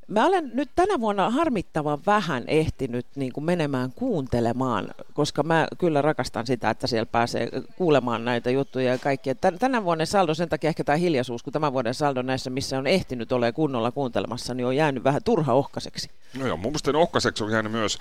mä 0.08 0.25
olen 0.25 0.52
nyt 0.54 0.70
tänä 0.75 1.00
vuonna 1.00 1.30
harmittavan 1.30 2.00
vähän 2.06 2.44
ehtinyt 2.48 3.06
niin 3.16 3.34
kuin 3.34 3.44
menemään 3.44 3.92
kuuntelemaan, 3.96 4.88
koska 5.14 5.44
mä 5.44 5.68
kyllä 5.78 6.02
rakastan 6.02 6.48
sitä, 6.48 6.70
että 6.70 6.88
siellä 6.88 7.06
pääsee 7.06 7.50
kuulemaan 7.78 8.25
näitä 8.25 8.50
juttuja 8.50 8.92
ja 8.92 8.98
kaikkia. 8.98 9.36
Tänä 9.36 9.84
vuonna 9.84 10.06
saldo 10.06 10.34
sen 10.34 10.50
takia 10.50 10.68
ehkä 10.68 10.84
tämä 10.84 10.96
hiljaisuus, 10.96 11.44
kun 11.44 11.54
tämän 11.54 11.74
vuoden 11.74 11.85
saldo 11.94 12.22
näissä, 12.22 12.50
missä 12.50 12.77
on 12.77 12.88
ehtinyt 12.88 13.32
ole 13.32 13.51
kunnolla 13.51 13.92
kuuntelemassa, 13.92 14.54
niin 14.54 14.68
on 14.68 14.75
jäänyt 14.75 15.04
vähän 15.04 15.24
turha 15.24 15.54
ohkaiseksi. 15.54 16.10
No 16.38 16.48
joo, 16.48 16.58
mun 16.58 16.72
mielestä 16.72 16.92
ohkaiseksi 16.98 17.44
on 17.44 17.51
jäänyt 17.51 17.72
myös 17.72 17.98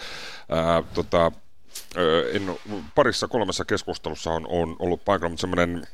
ää, 0.48 0.82
tota, 0.94 1.32
en, 2.32 2.56
parissa 2.94 3.28
kolmessa 3.28 3.64
keskustelussa 3.64 4.30
on, 4.30 4.46
on 4.48 4.76
ollut 4.78 5.04
paikalla, 5.04 5.30
mutta 5.30 5.40
semmoinen 5.40 5.86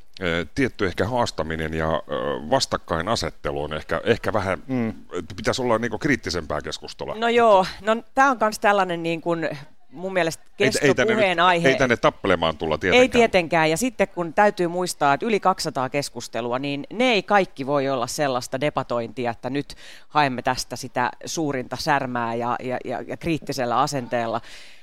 tietty 0.55 0.87
ehkä 0.87 1.07
haastaminen 1.07 1.75
ja 1.75 2.03
vastakkainasettelu 2.51 3.63
on 3.63 3.75
ehkä, 3.75 4.01
ehkä 4.05 4.33
vähän, 4.33 4.63
mm. 4.67 4.95
pitäisi 5.37 5.63
olla 5.63 5.79
niin 5.79 5.99
kriittisempää 5.99 6.61
keskustelua. 6.61 7.15
No 7.15 7.29
joo, 7.29 7.67
no 7.81 8.03
tämä 8.15 8.31
on 8.31 8.37
myös 8.41 8.59
tällainen 8.59 9.03
niin 9.03 9.21
kuin 9.21 9.49
mun 9.93 10.13
mielestä 10.13 10.45
kestopuheen 10.57 11.39
ei, 11.39 11.45
aihe. 11.45 11.69
Ei 11.69 11.75
tänne 11.75 11.97
tappelemaan 11.97 12.57
tulla 12.57 12.79
tietenkään. 12.79 13.03
Ei 13.03 13.09
tietenkään, 13.09 13.71
ja 13.71 13.77
sitten 13.77 14.09
kun 14.09 14.35
täytyy 14.35 14.69
muistaa, 14.69 15.15
että 15.15 15.27
yli 15.27 15.41
200 15.41 15.89
keskustelua, 15.89 16.59
niin 16.59 16.87
ne 16.93 17.05
ei 17.05 17.23
kaikki 17.23 17.67
voi 17.67 17.89
olla 17.89 18.07
sellaista 18.07 18.61
debatointia, 18.61 19.31
että 19.31 19.51
nyt 19.51 19.75
haemme 20.09 20.43
tästä 20.43 20.77
sitä 20.77 21.11
suurinta 21.25 21.77
särmää 21.77 22.35
ja, 22.35 22.57
ja, 22.63 22.79
ja, 22.85 23.03
ja 23.07 23.17
kriittisellä 23.17 23.81
asenteella. 23.81 24.41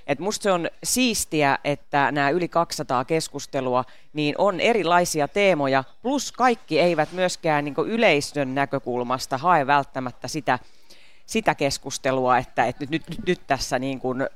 Et 0.07 0.19
musta 0.19 0.43
se 0.43 0.51
on 0.51 0.69
siistiä, 0.83 1.59
että 1.63 2.11
nämä 2.11 2.29
yli 2.29 2.47
200 2.47 3.05
keskustelua 3.05 3.83
niin 4.13 4.35
on 4.37 4.59
erilaisia 4.59 5.27
teemoja, 5.27 5.83
plus 6.01 6.31
kaikki 6.31 6.79
eivät 6.79 7.11
myöskään 7.11 7.65
niin 7.65 7.75
yleisön 7.85 8.55
näkökulmasta 8.55 9.37
hae 9.37 9.67
välttämättä 9.67 10.27
sitä, 10.27 10.59
sitä 11.25 11.55
keskustelua, 11.55 12.37
että, 12.37 12.65
että 12.65 12.85
nyt, 12.89 13.09
nyt, 13.09 13.27
nyt 13.27 13.41
tässä 13.47 13.79
niin 13.79 13.99
kuin 13.99 14.27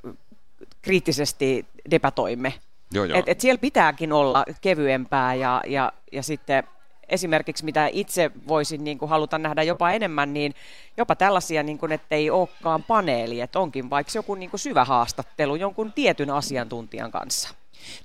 kriittisesti 0.81 1.65
debatoimme. 1.91 2.53
Joo, 2.93 3.05
joo. 3.05 3.19
Et, 3.19 3.29
et 3.29 3.41
siellä 3.41 3.59
pitääkin 3.59 4.13
olla 4.13 4.45
kevyempää 4.61 5.35
ja, 5.35 5.61
ja, 5.67 5.93
ja 6.11 6.23
sitten 6.23 6.63
esimerkiksi 7.09 7.65
mitä 7.65 7.87
itse 7.91 8.31
voisin 8.47 8.83
niin 8.83 8.97
kuin 8.97 9.09
haluta 9.09 9.37
nähdä 9.37 9.63
jopa 9.63 9.91
enemmän, 9.91 10.33
niin 10.33 10.53
jopa 10.97 11.15
tällaisia, 11.15 11.63
niin 11.63 11.77
kuin, 11.77 11.91
että 11.91 12.15
ei 12.15 12.29
olekaan 12.29 12.83
paneeli, 12.83 13.41
että 13.41 13.59
onkin 13.59 13.89
vaikka 13.89 14.11
joku 14.15 14.35
niin 14.35 14.49
kuin 14.49 14.59
syvä 14.59 14.85
haastattelu 14.85 15.55
jonkun 15.55 15.93
tietyn 15.93 16.29
asiantuntijan 16.29 17.11
kanssa. 17.11 17.49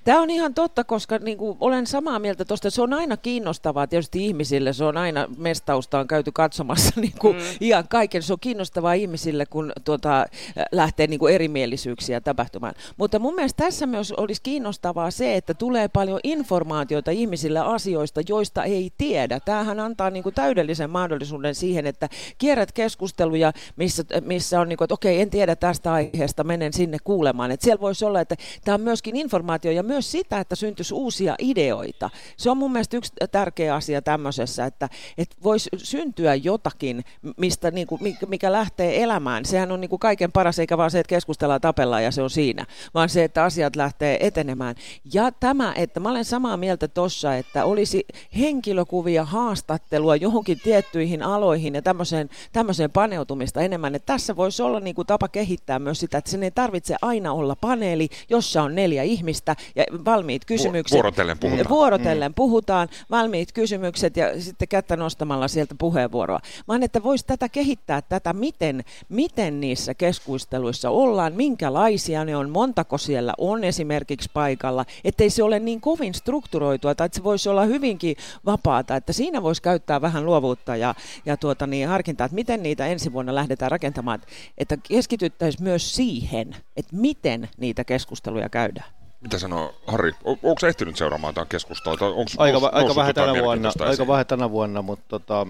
Tämä 0.04 0.21
on 0.21 0.30
ihan 0.30 0.54
totta, 0.54 0.85
koska 0.85 1.18
niin 1.18 1.38
kuin 1.38 1.56
olen 1.61 1.87
samaa 1.87 2.18
mieltä 2.18 2.45
tuosta. 2.45 2.71
Se 2.71 2.83
on 2.83 2.92
aina 2.92 3.16
kiinnostavaa 3.16 3.87
tietysti 3.87 4.26
ihmisille. 4.26 4.73
Se 4.73 4.85
on 4.85 4.97
aina 4.97 5.26
mestausta 5.38 5.99
on 5.99 6.09
käyty 6.09 6.33
katsomassa 6.33 6.92
niin 7.00 7.14
kuin 7.18 7.37
mm. 7.37 7.42
ihan 7.61 7.88
kaiken. 7.88 8.23
Se 8.23 8.33
on 8.33 8.40
kiinnostavaa 8.40 8.92
ihmisille, 8.92 9.47
kun 9.47 9.73
tuota, 9.85 10.26
lähtee 10.73 11.06
niin 11.06 11.21
kuin 11.21 11.35
erimielisyyksiä 11.35 12.21
tapahtumaan. 12.21 12.75
Mutta 12.97 13.18
mun 13.18 13.35
mielestä 13.35 13.64
tässä 13.64 13.87
myös 13.87 14.12
olisi 14.12 14.42
kiinnostavaa 14.42 15.11
se, 15.11 15.37
että 15.37 15.54
tulee 15.54 15.88
paljon 15.88 16.21
informaatiota 16.25 17.11
ihmisille 17.11 17.59
asioista, 17.59 18.21
joista 18.28 18.64
ei 18.64 18.90
tiedä. 18.99 19.40
Tämähän 19.40 19.80
antaa 19.80 20.11
niin 20.11 20.23
kuin 20.23 20.35
täydellisen 20.35 20.90
mahdollisuuden 20.90 21.54
siihen, 21.54 21.87
että 21.87 22.09
kierrät 22.38 22.73
keskusteluja, 22.73 23.52
missä, 23.76 24.04
missä 24.25 24.61
on 24.61 24.68
niin 24.68 24.76
kuin, 24.76 24.85
että 24.87 24.95
okei, 24.95 25.21
en 25.21 25.30
tiedä 25.30 25.56
tästä 25.56 25.92
aiheesta, 25.92 26.45
menen 26.45 26.73
sinne 26.73 26.99
kuulemaan. 27.04 27.50
Että 27.50 27.64
siellä 27.64 27.80
voisi 27.80 28.04
olla, 28.04 28.21
että 28.21 28.37
tämä 28.64 28.75
on 28.75 28.80
myöskin 28.80 29.16
informaatio 29.16 29.65
ja 29.73 29.82
myös 29.82 30.12
sitä, 30.12 30.40
että 30.40 30.56
syntyisi 30.56 30.94
uusia 30.94 31.35
ideoita. 31.38 32.11
Se 32.37 32.50
on 32.50 32.56
mun 32.56 32.73
mielestä 32.73 32.96
yksi 32.96 33.12
tärkeä 33.32 33.75
asia 33.75 34.02
tämmöisessä, 34.02 34.66
että, 34.66 34.88
että 35.18 35.37
voisi 35.42 35.70
syntyä 35.76 36.35
jotakin, 36.35 37.04
mistä, 37.37 37.70
niin 37.70 37.87
kuin, 37.87 38.00
mikä 38.28 38.52
lähtee 38.52 39.02
elämään. 39.02 39.44
Sehän 39.44 39.73
on 39.73 39.80
niin 39.80 39.88
kuin 39.88 40.00
kaiken 40.00 40.32
paras, 40.32 40.58
eikä 40.58 40.78
vaan 40.78 40.90
se, 40.90 40.99
että 40.99 41.08
keskustellaan, 41.08 41.61
tapellaan 41.61 42.04
ja 42.04 42.11
se 42.11 42.23
on 42.23 42.30
siinä, 42.30 42.66
vaan 42.94 43.08
se, 43.08 43.25
että 43.25 43.44
asiat 43.44 43.76
lähtee 43.76 44.26
etenemään. 44.26 44.75
Ja 45.12 45.30
tämä, 45.32 45.73
että 45.76 46.00
mä 46.00 46.11
olen 46.11 46.25
samaa 46.25 46.56
mieltä 46.56 46.88
tuossa, 46.88 47.37
että 47.37 47.64
olisi 47.64 48.06
henkilökuvia, 48.38 49.25
haastattelua 49.25 50.16
johonkin 50.16 50.61
tiettyihin 50.61 51.23
aloihin 51.23 51.75
ja 51.75 51.82
tämmöiseen, 51.82 52.30
tämmöiseen 52.52 52.90
paneutumista 52.90 53.61
enemmän. 53.61 53.94
Että 53.94 54.06
tässä 54.06 54.37
voisi 54.37 54.62
olla 54.62 54.80
niin 54.80 54.94
kuin 54.94 55.06
tapa 55.06 55.28
kehittää 55.28 55.78
myös 55.78 56.00
sitä, 56.00 56.18
että 56.18 56.30
sen 56.30 56.42
ei 56.42 56.50
tarvitse 56.50 56.96
aina 57.02 57.32
olla 57.32 57.56
paneeli, 57.56 58.08
jossa 58.28 58.62
on 58.62 58.75
neljä 58.75 59.02
ihmistä 59.02 59.55
ja 59.76 59.84
valmiit 60.04 60.44
kysymykset. 60.44 60.94
Vuorotellen 60.94 61.38
puhutaan. 61.38 61.68
Vuorotellen 61.68 62.30
mm. 62.30 62.34
puhutaan, 62.34 62.88
valmiit 63.10 63.52
kysymykset 63.52 64.16
ja 64.16 64.40
sitten 64.40 64.68
kättä 64.68 64.96
nostamalla 64.96 65.48
sieltä 65.48 65.75
puheenvuoroa. 65.78 66.40
Vaan 66.68 66.82
että 66.82 67.02
voisi 67.02 67.26
tätä 67.26 67.48
kehittää, 67.48 68.02
tätä 68.02 68.32
miten, 68.32 68.84
miten 69.08 69.60
niissä 69.60 69.94
keskusteluissa 69.94 70.90
ollaan, 70.90 71.32
minkälaisia 71.32 72.25
ne 72.25 72.36
on, 72.36 72.50
montako 72.50 72.98
siellä 72.98 73.34
on 73.38 73.64
esimerkiksi 73.64 74.30
paikalla, 74.34 74.84
ettei 75.04 75.30
se 75.30 75.42
ole 75.42 75.58
niin 75.58 75.80
kovin 75.80 76.14
strukturoitua 76.14 76.94
tai 76.94 77.06
että 77.06 77.16
se 77.16 77.25
voisi 77.25 77.48
olla 77.48 77.64
hyvinkin 77.64 78.16
vapaata, 78.46 78.96
että 78.96 79.12
siinä 79.12 79.42
voisi 79.42 79.62
käyttää 79.62 80.00
vähän 80.00 80.26
luovuutta 80.26 80.76
ja, 80.76 80.94
ja 81.26 81.36
tuota 81.36 81.66
niin, 81.66 81.88
harkintaa, 81.88 82.25
että 82.25 82.34
miten 82.34 82.62
niitä 82.62 82.86
ensi 82.86 83.12
vuonna 83.12 83.34
lähdetään 83.34 83.70
rakentamaan, 83.70 84.22
että 84.58 84.76
keskityttäisiin 84.88 85.64
myös 85.64 85.94
siihen, 85.94 86.56
että 86.76 86.96
miten 86.96 87.48
niitä 87.56 87.84
keskusteluja 87.84 88.48
käydään. 88.48 88.90
Mitä 89.26 89.38
sanoo 89.38 89.75
Harri? 89.87 90.12
O- 90.25 90.30
onko 90.30 90.56
se 90.61 90.68
ehtinyt 90.68 90.97
seuraamaan 90.97 91.35
tämän 91.35 91.49
keskustelua? 91.49 91.97
aika, 92.38 92.61
va- 92.61 92.71
aika, 92.73 92.95
vähän 92.97 93.14
tänä 93.14 93.42
vuonna, 93.42 93.73
aika 93.80 94.06
vähän 94.06 94.26
tänä 94.26 94.50
vuonna, 94.50 94.83
mutta 94.83 95.04
tota, 95.09 95.47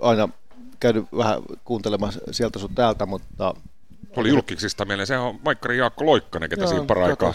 aina 0.00 0.28
käynyt 0.80 1.04
vähän 1.16 1.42
kuuntelemassa 1.64 2.20
sieltä 2.30 2.58
sun 2.58 2.74
täältä, 2.74 3.06
mutta 3.06 3.54
oli 4.16 4.28
julkiksista 4.28 4.84
mieleen, 4.84 5.06
se 5.06 5.18
on 5.18 5.40
Maikkari 5.44 5.78
Jaakko 5.78 6.06
Loikkanen, 6.06 6.50
ketä 6.50 6.62
Joo, 6.62 6.68
siinä 6.68 6.84
paraikaa. 6.94 7.32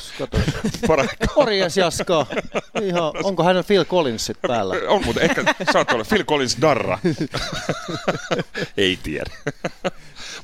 Morjes 1.36 1.78
Jaska. 1.78 2.26
Ihan, 2.82 3.12
onko 3.24 3.44
hän 3.44 3.64
Phil 3.68 3.86
Collinsit 3.86 4.38
päällä? 4.48 4.76
on, 4.94 5.06
mutta 5.06 5.22
ehkä 5.22 5.44
saat 5.74 5.92
olla 5.92 6.04
Phil 6.10 6.24
Collins 6.24 6.58
Darra. 6.62 7.00
Ei 8.78 9.00
tiedä. 9.04 9.32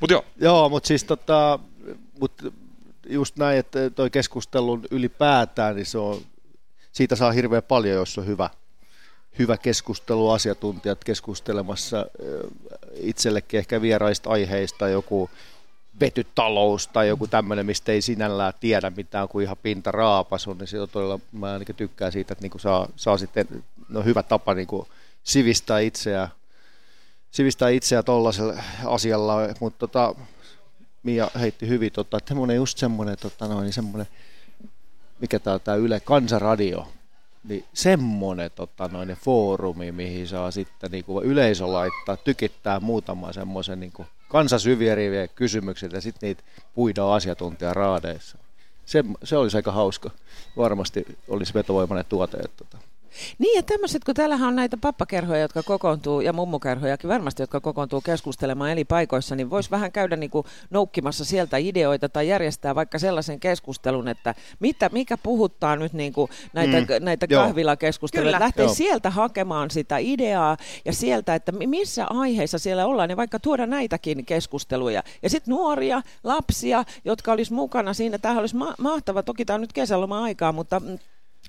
mut 0.01 0.12
joo. 0.12 0.25
Joo, 0.39 0.70
mutta 0.70 0.88
siis 0.88 1.03
tota, 1.03 1.60
mut 2.20 2.34
just 3.13 3.38
näin, 3.38 3.60
että 3.60 3.89
toi 3.89 4.10
keskustelun 4.10 4.84
ylipäätään, 4.91 5.75
niin 5.75 5.86
se 5.86 5.98
on, 5.98 6.22
siitä 6.91 7.15
saa 7.15 7.32
hirveän 7.32 7.63
paljon, 7.63 7.96
jos 7.96 8.18
on 8.18 8.27
hyvä, 8.27 8.50
hyvä 9.39 9.58
keskustelu, 9.58 10.30
asiantuntijat 10.30 11.03
keskustelemassa 11.03 12.06
itsellekin 12.94 13.58
ehkä 13.58 13.82
vieraista 13.82 14.30
aiheista, 14.30 14.89
joku 14.89 15.30
vetytalous 16.00 16.88
tai 16.88 17.08
joku 17.08 17.27
tämmöinen, 17.27 17.65
mistä 17.65 17.91
ei 17.91 18.01
sinällään 18.01 18.53
tiedä 18.60 18.91
mitään 18.96 19.27
kuin 19.27 19.44
ihan 19.44 19.58
pinta 19.63 19.91
raapasu, 19.91 20.53
niin 20.53 20.68
se 20.68 20.82
on 20.82 20.89
todella, 20.89 21.20
mä 21.32 21.53
ainakin 21.53 21.75
tykkään 21.75 22.12
siitä, 22.12 22.34
että 22.34 22.41
niin 22.41 22.51
kuin 22.51 22.62
saa, 22.62 22.88
saa 22.96 23.18
sitten, 23.18 23.63
no 23.89 24.03
hyvä 24.03 24.24
tapa 24.24 24.53
niin 24.53 24.68
kuin 24.68 24.88
sivistää 25.24 25.80
itseä, 25.80 26.30
sivistää 27.32 27.70
itseä 27.70 28.03
tuollaisella 28.03 28.63
asialla, 28.86 29.38
mutta 29.60 29.80
tota, 29.80 30.15
Mia 31.03 31.31
heitti 31.39 31.67
hyvin, 31.67 31.91
tota, 31.91 32.17
että 32.17 32.27
semmoinen 32.27 32.55
just 32.55 32.77
semmoinen, 32.77 33.17
tota, 33.22 33.48
noin, 33.48 33.74
semmoinen, 33.74 34.08
mikä 35.20 35.39
tämä 35.39 35.53
on 35.53 35.62
tämä 35.62 35.75
Yle 35.75 36.00
Kansaradio, 36.00 36.88
niin 37.43 37.65
semmoinen 37.74 38.51
tota, 38.55 38.88
noin, 38.88 39.17
foorumi, 39.24 39.91
mihin 39.91 40.27
saa 40.27 40.51
sitten 40.51 40.91
niin 40.91 41.05
kuin 41.05 41.25
yleisö 41.25 41.72
laittaa, 41.72 42.17
tykittää 42.17 42.79
muutama 42.79 43.34
semmoisen 43.34 43.79
niin 43.79 43.93
kansasyvieriviä 44.29 45.28
kysymyksiä 45.28 45.89
ja 45.93 46.02
sitten 46.02 46.28
niitä 46.28 46.43
puidaan 46.76 47.15
asiantuntijaraadeissa. 47.15 48.38
Se, 48.86 49.04
se 49.23 49.38
olisi 49.38 49.58
aika 49.58 49.71
hauska. 49.71 50.10
Varmasti 50.58 51.17
olisi 51.28 51.54
vetovoimainen 51.54 52.06
tuote. 52.10 52.38
Että, 52.38 52.63
tota. 52.65 52.90
Niin 53.38 53.56
ja 53.56 53.63
tämmöiset, 53.63 54.04
kun 54.04 54.15
täällähän 54.15 54.47
on 54.47 54.56
näitä 54.56 54.78
pappakerhoja, 54.78 55.41
jotka 55.41 55.63
kokoontuu, 55.63 56.21
ja 56.21 56.34
mummukerhojakin 56.34 57.10
varmasti, 57.10 57.43
jotka 57.43 57.60
kokoontuu 57.60 58.02
keskustelemaan 58.02 58.69
eri 58.69 58.86
paikoissa, 58.86 59.36
niin 59.36 59.50
voisi 59.50 59.71
vähän 59.71 59.91
käydä 59.91 60.15
niin 60.15 60.30
kuin 60.30 60.45
noukkimassa 60.69 61.26
sieltä 61.26 61.58
ideoita 61.58 62.10
tai 62.10 62.28
järjestää 62.28 62.76
vaikka 62.76 63.00
sellaisen 63.00 63.39
keskustelun, 63.39 64.08
että 64.08 64.36
mitä, 64.60 64.89
mikä 64.91 65.17
puhuttaa 65.17 65.76
nyt 65.76 65.93
niin 65.93 66.13
kuin 66.13 66.32
näitä, 66.54 66.80
mm. 66.80 67.06
näitä 67.06 67.28
kahvilakeskusteluja. 67.28 68.39
Lähtee 68.39 68.65
Joo. 68.65 68.74
sieltä 68.74 69.10
hakemaan 69.10 69.71
sitä 69.71 69.97
ideaa 69.97 70.58
ja 70.86 70.93
sieltä, 70.93 71.36
että 71.36 71.52
missä 71.52 72.06
aiheissa 72.10 72.60
siellä 72.60 72.86
ollaan, 72.86 73.10
niin 73.10 73.17
vaikka 73.17 73.39
tuoda 73.39 73.65
näitäkin 73.65 74.26
keskusteluja. 74.26 75.04
Ja 75.24 75.30
sitten 75.30 75.52
nuoria, 75.52 76.02
lapsia, 76.24 76.84
jotka 77.06 77.32
olisi 77.32 77.54
mukana 77.54 77.93
siinä. 77.93 78.17
Tämä 78.17 78.39
olisi 78.39 78.56
ma- 78.56 78.76
mahtava, 78.78 79.24
toki 79.24 79.45
tämä 79.45 79.56
on 79.56 79.62
nyt 79.62 79.74
kesäloma-aikaa, 79.74 80.52
mutta 80.52 80.82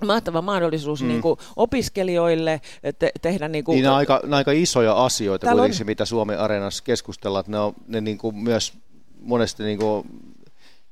mahtava 0.06 0.42
mahdollisuus 0.42 1.02
mm. 1.02 1.08
niin 1.08 1.22
kuin 1.22 1.38
opiskelijoille 1.56 2.60
te- 2.98 3.12
tehdä... 3.22 3.48
Niin 3.48 3.64
kuin... 3.64 3.74
Niin, 3.74 3.82
nämä 3.82 3.96
aika, 3.96 4.20
nämä 4.22 4.36
aika 4.36 4.52
isoja 4.52 5.04
asioita 5.04 5.46
Täällä 5.46 5.60
kuitenkin, 5.60 5.84
on... 5.84 5.86
mitä 5.86 6.04
Suomen 6.04 6.38
areenassa 6.38 6.84
keskustellaan, 6.84 7.40
että 7.40 7.52
ne, 7.52 7.58
on, 7.58 7.74
ne 7.86 8.00
niin 8.00 8.18
kuin 8.18 8.36
myös 8.36 8.72
monesti 9.20 9.62
niin 9.62 9.78
kuin 9.78 10.06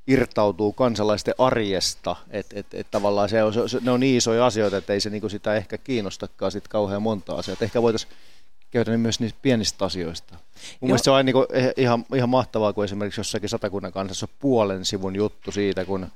irtautuu 0.07 0.73
kansalaisten 0.73 1.35
arjesta, 1.38 2.16
että 2.31 2.61
et, 2.61 2.66
et 2.75 2.87
tavallaan 2.90 3.29
se 3.29 3.42
on, 3.42 3.68
se, 3.68 3.79
ne 3.83 3.90
on 3.90 4.01
niin 4.01 4.16
isoja 4.16 4.46
asioita, 4.46 4.77
että 4.77 4.92
ei 4.92 5.01
se 5.01 5.11
niin 5.11 5.20
kuin 5.20 5.31
sitä 5.31 5.55
ehkä 5.55 5.79
kiinnostakaan 5.79 6.53
sit 6.53 6.68
kauhean 6.68 7.03
monta 7.03 7.35
asiaa. 7.35 7.53
Et 7.53 7.62
ehkä 7.62 7.83
voitaisiin 7.83 8.12
käydä 8.70 8.96
myös 8.96 9.20
niistä 9.20 9.38
pienistä 9.42 9.85
asioista. 9.85 10.35
Mun 10.81 10.88
mielestä 10.88 11.05
se 11.05 11.11
on 11.11 11.27
niin 11.27 11.35
kuin 11.35 11.46
ihan, 11.77 12.05
ihan 12.14 12.29
mahtavaa, 12.29 12.73
kun 12.73 12.85
esimerkiksi 12.85 13.20
jossakin 13.20 13.49
satakunnan 13.49 13.92
kansassa 13.92 14.27
on 14.27 14.37
puolen 14.38 14.85
sivun 14.85 15.16
juttu 15.16 15.53
siitä, 15.53 15.85
kun 15.85 16.07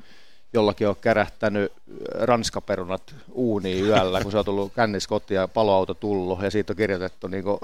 jollakin 0.54 0.88
on 0.88 0.96
kärähtänyt 1.00 1.72
ranskaperunat 2.12 3.14
uuniin 3.32 3.84
yöllä, 3.84 4.20
kun 4.20 4.32
se 4.32 4.38
on 4.38 4.44
tullut 4.44 4.72
kännis 4.74 5.06
kotiin 5.06 5.36
ja 5.36 5.48
paloauto 5.48 5.94
tullut, 5.94 6.42
ja 6.42 6.50
siitä 6.50 6.72
on 6.72 6.76
kirjoitettu 6.76 7.26
niin 7.26 7.44
kuin... 7.44 7.58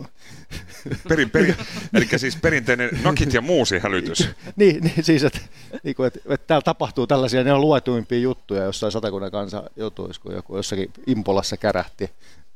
Perin, 1.09 1.31
perin, 1.31 1.57
eli 1.95 2.09
siis 2.17 2.37
perinteinen 2.37 2.91
nakit 3.03 3.35
ja 3.35 3.41
muusi 3.41 3.79
hälytys. 3.79 4.29
niin, 4.57 4.85
niin, 4.85 5.05
siis, 5.05 5.25
että, 5.25 5.39
niin 5.83 5.97
kuin, 5.97 6.07
että, 6.07 6.21
että 6.29 6.47
täällä 6.47 6.63
tapahtuu 6.63 7.07
tällaisia, 7.07 7.45
ne 7.45 7.53
on 7.53 7.61
luetuimpia 7.61 8.19
juttuja 8.19 8.65
jossain 8.65 8.93
satakunnan 8.93 9.31
kanssa 9.31 9.71
jutuissa, 9.77 10.23
kun 10.23 10.35
joku 10.35 10.57
jossakin 10.57 10.91
Impolassa 11.07 11.57
kärähti 11.57 12.11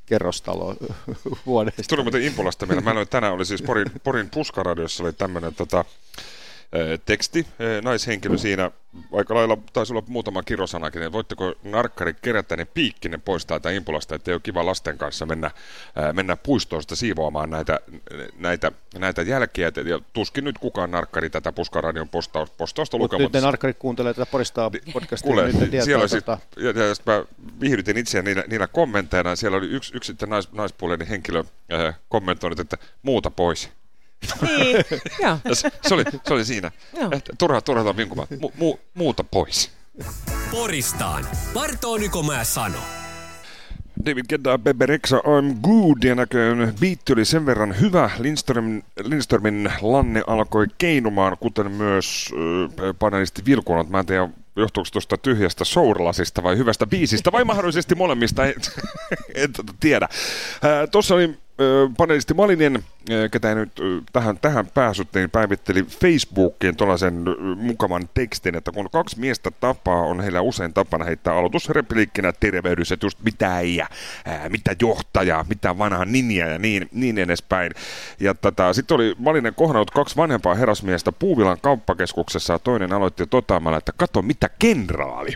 kerrostalo 0.06 0.76
vuodesta. 1.46 1.82
Tuli 1.88 2.02
muuten 2.02 2.22
Impolasta 2.22 2.66
meillä. 2.66 2.94
Mä 2.94 3.04
tänään 3.04 3.32
oli 3.32 3.46
siis 3.46 3.62
Porin, 3.62 3.86
Porin 4.04 4.30
Puskaradiossa 4.30 5.04
oli 5.04 5.12
tämmöinen 5.12 5.54
tota, 5.54 5.84
teksti, 7.06 7.46
naishenkilö 7.82 8.38
siinä, 8.38 8.70
aika 9.12 9.34
lailla 9.34 9.58
taisi 9.72 9.92
olla 9.92 10.02
muutama 10.06 10.42
kirosanakin, 10.42 11.02
että 11.02 11.12
voitteko 11.12 11.54
narkkari 11.62 12.14
kerätä 12.22 12.56
ne 12.56 12.64
piikkinen 12.64 13.20
pois 13.20 13.46
täältä 13.46 13.70
Impulasta, 13.70 14.14
että 14.14 14.30
ei 14.30 14.34
ole 14.34 14.40
kiva 14.40 14.66
lasten 14.66 14.98
kanssa 14.98 15.26
mennä, 15.26 15.50
mennä 16.12 16.36
puistoon 16.36 16.82
sitä 16.82 16.94
siivoamaan 16.94 17.50
näitä, 17.50 17.80
näitä, 18.38 18.72
näitä 18.98 19.22
jälkiä, 19.22 19.72
ja 19.84 20.00
tuskin 20.12 20.44
nyt 20.44 20.58
kukaan 20.58 20.90
narkkari 20.90 21.30
tätä 21.30 21.52
Puskaradion 21.52 22.08
postausta, 22.08 22.56
postausta 22.58 22.98
lukemaan. 22.98 23.22
Nyt 23.22 23.32
ne 23.32 23.40
narkkarit 23.40 23.78
kuuntelee 23.78 24.14
tätä 24.14 24.26
Poristaa 24.26 24.70
podcastia, 24.92 25.26
kuule, 25.26 25.44
niin 25.46 25.58
tietää, 25.58 25.84
siellä 25.84 26.08
sit, 26.08 26.24
tota... 26.24 26.38
ja, 26.56 26.68
ja 26.68 26.94
mä 27.06 27.24
viihdytin 27.60 27.96
itseä 27.96 28.22
niillä, 28.22 28.44
niillä 28.46 28.66
kommentteina, 28.66 29.36
siellä 29.36 29.58
oli 29.58 29.66
yksi, 29.66 29.96
yksi 29.96 30.14
nais, 30.26 30.52
naispuolinen 30.52 31.06
henkilö 31.06 31.44
äh, 31.72 31.94
kommentoinut, 32.08 32.60
että 32.60 32.78
muuta 33.02 33.30
pois. 33.30 33.70
Niin, 34.42 34.84
se, 35.54 35.70
se, 35.88 35.94
oli, 35.94 36.04
se 36.28 36.34
oli 36.34 36.44
siinä. 36.44 36.70
Turha, 37.38 37.60
turha 37.60 37.96
vinkumaan. 37.96 38.28
Mu, 38.40 38.50
mu, 38.56 38.78
muuta 38.94 39.24
pois. 39.24 39.70
Poristaan. 40.50 41.26
Parto 41.54 41.96
Nykomaa 41.96 42.44
sano. 42.44 42.78
David 44.06 44.24
Gedda, 44.28 44.58
Bebe 44.58 44.86
Rexa, 44.86 45.16
I'm 45.16 45.54
good 45.62 46.02
ja 46.04 46.14
näköön 46.14 46.74
biitti 46.80 47.12
oli 47.12 47.24
sen 47.24 47.46
verran 47.46 47.80
hyvä. 47.80 48.10
Lindström, 48.18 48.82
Lindströmin 49.02 49.72
lanne 49.80 50.22
alkoi 50.26 50.66
keinumaan, 50.78 51.36
kuten 51.40 51.72
myös 51.72 52.30
äh, 52.32 52.94
panelisti 52.98 53.42
Vilkunat. 53.44 53.88
Mä 53.88 53.98
en 54.00 54.06
tiedä, 54.06 54.28
johtuuko 54.56 54.88
tuosta 54.92 55.16
tyhjästä 55.16 55.64
sourlasista 55.64 56.42
vai 56.42 56.56
hyvästä 56.56 56.86
biisistä 56.86 57.32
vai 57.32 57.44
mahdollisesti 57.44 57.94
molemmista, 57.94 58.46
en, 58.46 58.54
en 59.34 59.52
tota 59.52 59.74
tiedä. 59.80 60.08
Tuossa 60.90 61.14
oli 61.14 61.38
panelisti 61.96 62.34
Malinen, 62.34 62.84
ketä 63.30 63.48
ei 63.48 63.54
nyt 63.54 63.72
tähän, 64.12 64.38
tähän 64.38 64.66
päässyt, 64.66 65.08
niin 65.14 65.30
päivitteli 65.30 65.82
Facebookiin 65.82 66.76
tuollaisen 66.76 67.24
mukavan 67.56 68.08
tekstin, 68.14 68.54
että 68.54 68.72
kun 68.72 68.90
kaksi 68.92 69.20
miestä 69.20 69.50
tapaa, 69.50 70.00
on 70.00 70.20
heillä 70.20 70.40
usein 70.40 70.74
tapana 70.74 71.04
heittää 71.04 71.34
aloitusrepliikkinä 71.34 72.32
tervehdys, 72.32 72.92
että 72.92 73.06
just 73.06 73.18
mitä 73.22 73.54
äijä, 73.54 73.86
mitä 74.48 74.76
johtaja, 74.82 75.44
mitä 75.48 75.78
vanha 75.78 76.04
ninja 76.04 76.46
ja 76.46 76.58
niin, 76.58 76.88
niin 76.92 77.18
edespäin. 77.18 77.72
Ja 78.20 78.34
tota, 78.34 78.72
sitten 78.72 78.94
oli 78.94 79.14
Malinen 79.18 79.54
kohdannut 79.54 79.90
kaksi 79.90 80.16
vanhempaa 80.16 80.54
herrasmiestä 80.54 81.12
Puuvilan 81.12 81.58
kauppakeskuksessa 81.62 82.52
ja 82.52 82.58
toinen 82.58 82.92
aloitti 82.92 83.26
totaamalla, 83.26 83.78
että 83.78 83.92
kato 83.96 84.22
mitä 84.22 84.50
kenraali. 84.58 85.34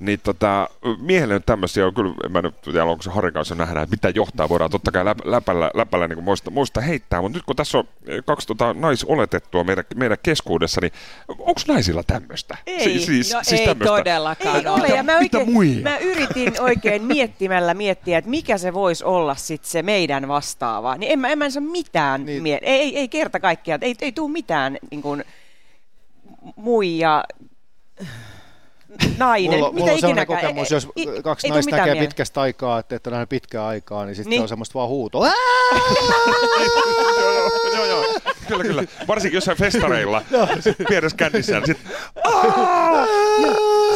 Niin 0.00 0.20
tota, 0.22 0.68
miehelle 1.00 1.40
tämmöisiä 1.40 1.86
on 1.86 1.94
kyllä, 1.94 2.14
en 2.24 2.32
mä 2.32 2.42
nyt 2.42 2.60
tiedä, 2.60 2.84
onko 2.84 3.02
se 3.02 3.10
Harri 3.10 3.32
kanssa 3.32 3.54
nähdä, 3.54 3.82
että 3.82 3.90
mitä 3.90 4.08
johtaa 4.08 4.48
voidaan 4.48 4.70
totta 4.70 4.92
kai 4.92 5.04
läpällä, 5.24 5.70
läpällä 5.74 6.08
niin 6.08 6.24
muista, 6.24 6.50
muista 6.50 6.80
heittää, 6.80 7.20
mutta 7.22 7.38
nyt 7.38 7.44
kun 7.46 7.56
tässä 7.56 7.78
on 7.78 7.84
kaksi 8.24 8.46
tota, 8.46 8.74
naisoletettua 8.74 9.64
meidän, 9.64 9.84
meidän 9.94 10.18
keskuudessa, 10.22 10.80
niin 10.80 10.92
onko 11.28 11.60
naisilla 11.68 12.02
tämmöistä? 12.02 12.56
Ei, 12.66 12.84
si- 12.84 13.06
siis, 13.06 13.34
no 13.34 13.40
siis 13.42 13.60
ei 13.60 13.66
tämmöistä? 13.66 13.96
todellakaan 13.96 14.56
ei 14.56 14.66
ole. 14.66 14.88
Ja 14.88 15.02
mä, 15.02 15.16
oikein, 15.16 15.82
mä 15.82 15.98
yritin 15.98 16.60
oikein 16.60 17.02
miettimällä 17.14 17.74
miettiä, 17.74 18.18
että 18.18 18.30
mikä 18.30 18.58
se 18.58 18.74
voisi 18.74 19.04
olla 19.04 19.34
sit 19.34 19.64
se 19.64 19.82
meidän 19.82 20.28
vastaava. 20.28 20.96
Niin 20.96 21.12
en 21.12 21.18
mä, 21.18 21.28
en 21.28 21.38
mä 21.38 21.50
saa 21.50 21.62
mitään 21.62 22.24
niin. 22.26 22.42
miet- 22.42 22.62
ei, 22.62 22.80
ei, 22.80 22.98
ei 22.98 23.08
kerta 23.08 23.40
kaikkiaan, 23.40 23.82
ei, 23.82 23.94
ei 24.00 24.12
tule 24.12 24.30
mitään 24.30 24.78
niin 24.90 25.02
kuin, 25.02 25.24
muija 26.56 27.24
nainen. 29.18 29.58
Mulla, 29.58 29.72
mulla 29.72 29.92
on 29.92 29.98
sellainen 30.00 30.26
kokemus, 30.26 30.70
jos 30.70 30.88
ei, 30.96 31.22
kaksi 31.22 31.46
ei 31.46 31.50
naista 31.50 31.70
näkee 31.70 31.84
mieleen. 31.84 32.08
pitkästä 32.08 32.40
aikaa, 32.40 32.78
että, 32.78 32.96
että 32.96 33.10
on 33.10 33.28
pitkää 33.28 33.66
aikaa, 33.66 34.04
niin 34.04 34.16
sitten 34.16 34.30
niin. 34.30 34.42
on 34.42 34.48
semmoista 34.48 34.74
vaan 34.74 34.88
huutoa. 34.88 35.30
joo, 37.74 37.84
joo, 37.86 38.04
kyllä, 38.48 38.64
kyllä. 38.64 38.84
Varsinkin 39.08 39.36
jossain 39.36 39.58
festareilla, 39.58 40.22
pienessä 40.88 41.16
kännissä, 41.16 41.52
niin 41.60 41.66
sitten 41.66 41.92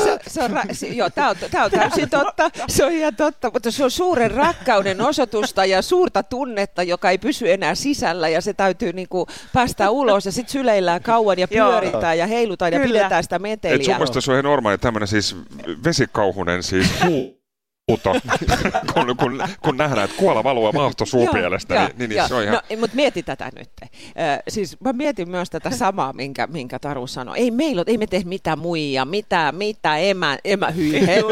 se, 0.04 0.18
se 0.26 0.42
on, 0.42 0.50
ra- 0.50 0.94
joo, 0.94 1.10
tämä 1.10 1.30
on, 1.30 1.36
tää 1.50 1.64
on 1.64 1.70
täysin 1.70 2.10
totta, 2.10 2.50
se 2.68 2.84
on 2.84 2.92
ihan 2.92 3.16
totta, 3.16 3.50
mutta 3.52 3.70
se 3.70 3.84
on 3.84 3.90
suuren 3.90 4.30
rakkauden 4.30 5.00
osoitusta 5.00 5.64
ja 5.64 5.82
suurta 5.82 6.22
tunnetta, 6.22 6.82
joka 6.82 7.10
ei 7.10 7.18
pysy 7.18 7.52
enää 7.52 7.74
sisällä 7.74 8.28
ja 8.28 8.40
se 8.40 8.52
täytyy 8.52 8.92
niinku 8.92 9.26
päästä 9.52 9.90
ulos 9.90 10.26
ja 10.26 10.32
sitten 10.32 10.52
syleillään 10.52 11.02
kauan 11.02 11.38
ja 11.38 11.48
pyörittää 11.48 12.14
ja 12.14 12.26
heilutaan 12.26 12.72
ja 12.72 12.80
pidetään 12.80 13.22
sitä 13.22 13.38
meteliä. 13.38 13.76
Et 13.76 13.84
sun 13.84 13.94
mielestä 13.94 14.20
se 14.20 14.30
on 14.30 14.34
ihan 14.34 14.44
normaali 14.44 14.78
tämmöinen 14.88 15.08
siis 15.08 15.36
vesikauhunen 15.84 16.62
siis 16.62 17.04
huu 17.04 17.37
puto, 17.88 18.12
kun, 18.94 19.16
kun, 19.16 19.42
kun 19.62 19.76
nähdään, 19.76 20.04
että 20.04 20.16
kuola 20.16 20.44
valuu 20.44 20.72
maasto 20.72 21.06
suupielestä. 21.06 21.74
niin, 21.74 21.90
niin, 21.98 22.10
niin 22.10 22.28
se 22.28 22.34
on 22.34 22.42
ihan... 22.42 22.54
no, 22.54 22.76
mutta 22.80 22.96
mieti 22.96 23.22
tätä 23.22 23.50
nyt. 23.56 23.70
Äh, 23.82 24.38
siis 24.48 24.80
mä 24.80 24.92
mietin 24.92 25.30
myös 25.30 25.50
tätä 25.50 25.70
samaa, 25.70 26.12
minkä, 26.12 26.46
minkä 26.46 26.78
Taru 26.78 27.06
sanoi. 27.06 27.38
Ei 27.38 27.50
meillä 27.50 27.84
ei 27.86 27.98
me 27.98 28.06
tee 28.06 28.22
mitään 28.24 28.58
muija, 28.58 29.04
mitä, 29.04 29.52
mitä 29.52 29.96
emä, 29.96 30.38
emä 30.44 30.70
hyi, 30.70 30.96
ei, 30.96 31.22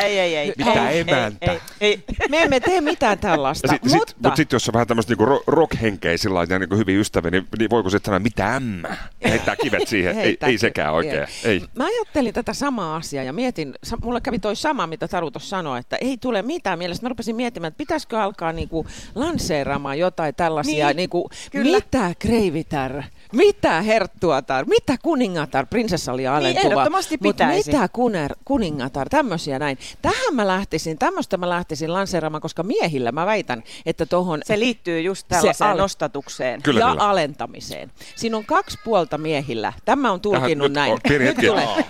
ei, 0.00 0.18
ei, 0.18 0.36
ei. 0.36 0.52
Mitä 0.58 0.90
emäntä? 0.90 1.52
Ei, 1.52 1.60
ei, 1.80 2.04
Me 2.28 2.42
emme 2.42 2.60
tee 2.60 2.80
mitään 2.80 3.18
tällaista. 3.18 3.68
Sit, 3.68 3.82
mutta 3.82 3.98
sit, 3.98 4.16
mut 4.22 4.36
sitten 4.36 4.56
jos 4.56 4.68
on 4.68 4.72
vähän 4.72 4.86
tämmöistä 4.86 5.10
niinku 5.10 5.42
rock-henkeä 5.46 6.16
sillä 6.16 6.46
ja 6.48 6.58
niinku 6.58 6.76
hyvin 6.76 6.98
ystäviä, 6.98 7.30
niin, 7.30 7.46
niin 7.58 7.70
voiko 7.70 7.90
sitten 7.90 8.10
sanoa, 8.10 8.18
mitä 8.18 8.56
ämmä? 8.56 8.96
Heittää 9.24 9.56
kivet 9.56 9.88
siihen. 9.88 10.18
ei, 10.18 10.36
ei 10.46 10.58
sekään 10.58 10.94
oikein. 10.94 11.26
Ei. 11.44 11.62
Mä 11.76 11.84
ajattelin 11.84 12.34
tätä 12.34 12.52
samaa 12.52 12.96
asiaa 12.96 13.24
ja 13.24 13.32
mietin, 13.32 13.74
mulle 14.02 14.20
kävi 14.20 14.38
toi 14.38 14.56
sama, 14.56 14.86
mitä 14.86 15.08
Taru 15.08 15.30
tuossa 15.30 15.48
sanoi, 15.48 15.80
että 15.80 15.96
ei 16.02 16.18
tule 16.18 16.42
mitään 16.42 16.78
mielestä. 16.78 17.04
Mä 17.04 17.08
rupesin 17.08 17.36
miettimään, 17.36 17.68
että 17.68 17.78
pitäisikö 17.78 18.22
alkaa 18.22 18.52
niinku 18.52 18.86
lanseeraamaan 19.14 19.98
jotain 19.98 20.34
tällaisia, 20.34 20.86
niin, 20.86 20.96
niinku, 20.96 21.30
mitä 21.54 22.14
kreivitär, 22.18 23.02
mitä 23.32 23.82
herttuatar, 23.82 24.64
mitä 24.66 24.96
kuningatar, 25.02 25.66
prinsessa 25.66 26.12
oli 26.12 26.26
alentuva. 26.26 26.62
Niin, 26.62 26.72
ehdottomasti 26.72 27.18
pitäisi. 27.18 27.72
mitä 27.72 27.88
kuner, 27.88 28.34
kuningatar, 28.44 29.08
tämmöisiä 29.08 29.58
näin. 29.58 29.78
Tähän 30.02 30.34
mä 30.34 30.46
lähtisin, 30.46 30.98
tämmöistä 30.98 31.36
mä 31.36 31.48
lähtisin 31.48 31.92
lanseeraamaan, 31.92 32.40
koska 32.40 32.62
miehillä 32.62 33.12
mä 33.12 33.26
väitän, 33.26 33.62
että 33.86 34.06
tuohon... 34.06 34.40
Se 34.44 34.58
liittyy 34.58 35.00
just 35.00 35.28
tällaiseen 35.28 35.70
al- 35.70 35.78
nostatukseen. 35.78 36.62
Kyllä, 36.62 36.80
ja 36.80 36.90
kyllä. 36.90 37.04
alentamiseen. 37.04 37.90
Siinä 38.16 38.36
on 38.36 38.44
kaksi 38.44 38.78
puolta 38.84 39.18
miehillä. 39.18 39.72
Tämä 39.84 40.12
on 40.12 40.20
tulkinnut 40.20 40.72
Tähän, 40.72 40.88
näin. 40.88 40.92
Nyt, 40.92 41.02
pieni 41.02 41.24
hetki. 41.24 41.46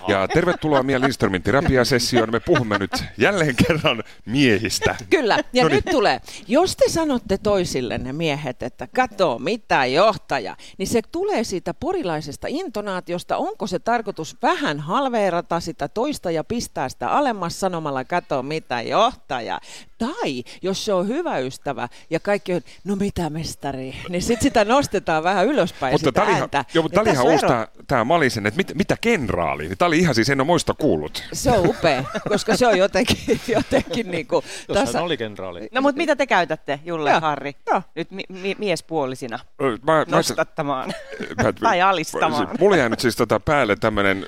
Ja 0.07 0.27
tervetuloa 0.27 0.83
Mia 0.83 1.01
Lindströmin 1.01 1.43
terapiasessioon. 1.43 2.31
Me 2.31 2.39
puhumme 2.39 2.77
nyt 2.77 3.03
jälleen 3.17 3.55
kerran 3.55 4.03
miehistä. 4.25 4.95
Kyllä, 5.09 5.39
ja 5.53 5.63
no 5.63 5.69
niin. 5.69 5.75
nyt 5.75 5.85
tulee. 5.91 6.21
Jos 6.47 6.75
te 6.75 6.89
sanotte 6.89 7.37
toisillenne 7.37 8.13
miehet, 8.13 8.63
että 8.63 8.87
kato 8.95 9.39
mitä 9.39 9.85
johtaja, 9.85 10.55
niin 10.77 10.87
se 10.87 11.01
tulee 11.11 11.32
siitä 11.41 11.73
porilaisesta 11.73 12.47
intonaatiosta. 12.49 13.37
Onko 13.37 13.67
se 13.67 13.79
tarkoitus 13.79 14.37
vähän 14.41 14.79
halveerata 14.79 15.59
sitä 15.59 15.87
toista 15.87 16.31
ja 16.31 16.43
pistää 16.43 16.89
sitä 16.89 17.09
alemmas 17.09 17.59
sanomalla 17.59 18.03
kato 18.03 18.43
mitä 18.43 18.81
johtaja? 18.81 19.59
Tai 19.97 20.43
jos 20.61 20.85
se 20.85 20.93
on 20.93 21.07
hyvä 21.07 21.37
ystävä 21.37 21.89
ja 22.09 22.19
kaikki 22.19 22.53
on, 22.53 22.61
no 22.83 22.95
mitä 22.95 23.29
mestari, 23.29 23.95
niin 24.09 24.21
sitten 24.21 24.43
sitä 24.43 24.65
nostetaan 24.65 25.23
vähän 25.23 25.47
ylöspäin 25.47 25.93
mutta 25.93 26.09
sitä 26.09 26.25
tämä 26.25 26.37
ääntä. 26.37 26.65
Joo, 26.73 26.81
mutta 26.81 26.95
tämä 26.95 27.03
oli 27.03 27.13
ihan 27.13 27.25
uusi 27.25 27.45
tämä 27.87 28.03
Malisen, 28.03 28.45
että 28.45 28.57
mit, 28.57 28.71
mitä 28.75 28.97
kenraali? 29.01 29.75
Tämä 29.75 29.87
oli 29.87 29.99
ihan 29.99 30.15
siis, 30.15 30.29
en 30.29 30.41
ole 30.41 30.45
muista 30.45 30.73
kuullut. 30.73 31.23
Se 31.33 31.51
on 31.51 31.67
upea, 31.67 32.03
koska 32.29 32.57
se 32.57 32.67
on 32.67 32.77
jotenkin, 32.77 33.39
jotenkin 33.47 34.11
niin 34.11 34.27
kuin... 34.27 34.45
Tasa... 34.73 35.01
oli 35.01 35.17
kenraali. 35.17 35.69
No 35.71 35.81
mutta 35.81 35.97
mitä 35.97 36.15
te 36.15 36.27
käytätte, 36.27 36.79
Julle 36.85 37.09
ja 37.09 37.19
Harri, 37.19 37.55
ja. 37.67 37.81
nyt 37.95 38.11
mi- 38.11 38.23
mi- 38.29 38.55
miespuolisina 38.59 39.39
mä, 39.83 40.05
nostattamaan 40.07 40.87
mä, 40.87 41.22
mä, 41.43 41.53
tai 41.53 41.81
alistamaan? 41.81 42.47
Mulla 42.59 42.77
jäi 42.77 42.89
nyt 42.89 42.99
siis 42.99 43.15
tota 43.15 43.39
päälle 43.39 43.75
tämmöinen, 43.75 44.25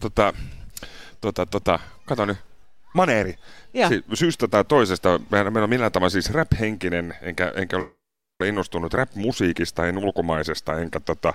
tota, 0.00 0.32
tota, 1.20 1.46
tota, 1.46 1.78
kato 2.06 2.24
nyt, 2.24 2.36
maneeri. 2.94 3.34
Si- 3.88 4.04
syystä 4.14 4.48
tai 4.48 4.64
toisesta, 4.64 5.20
meillä 5.30 5.62
on 5.62 5.70
millään 5.70 5.92
tavalla 5.92 6.10
siis 6.10 6.30
rap-henkinen, 6.30 7.14
enkä, 7.22 7.52
enkä 7.56 7.76
ole 7.76 8.48
innostunut 8.48 8.94
rap-musiikista, 8.94 9.86
en 9.86 9.98
ulkomaisesta, 9.98 10.78
enkä 10.78 11.00
tota, 11.00 11.32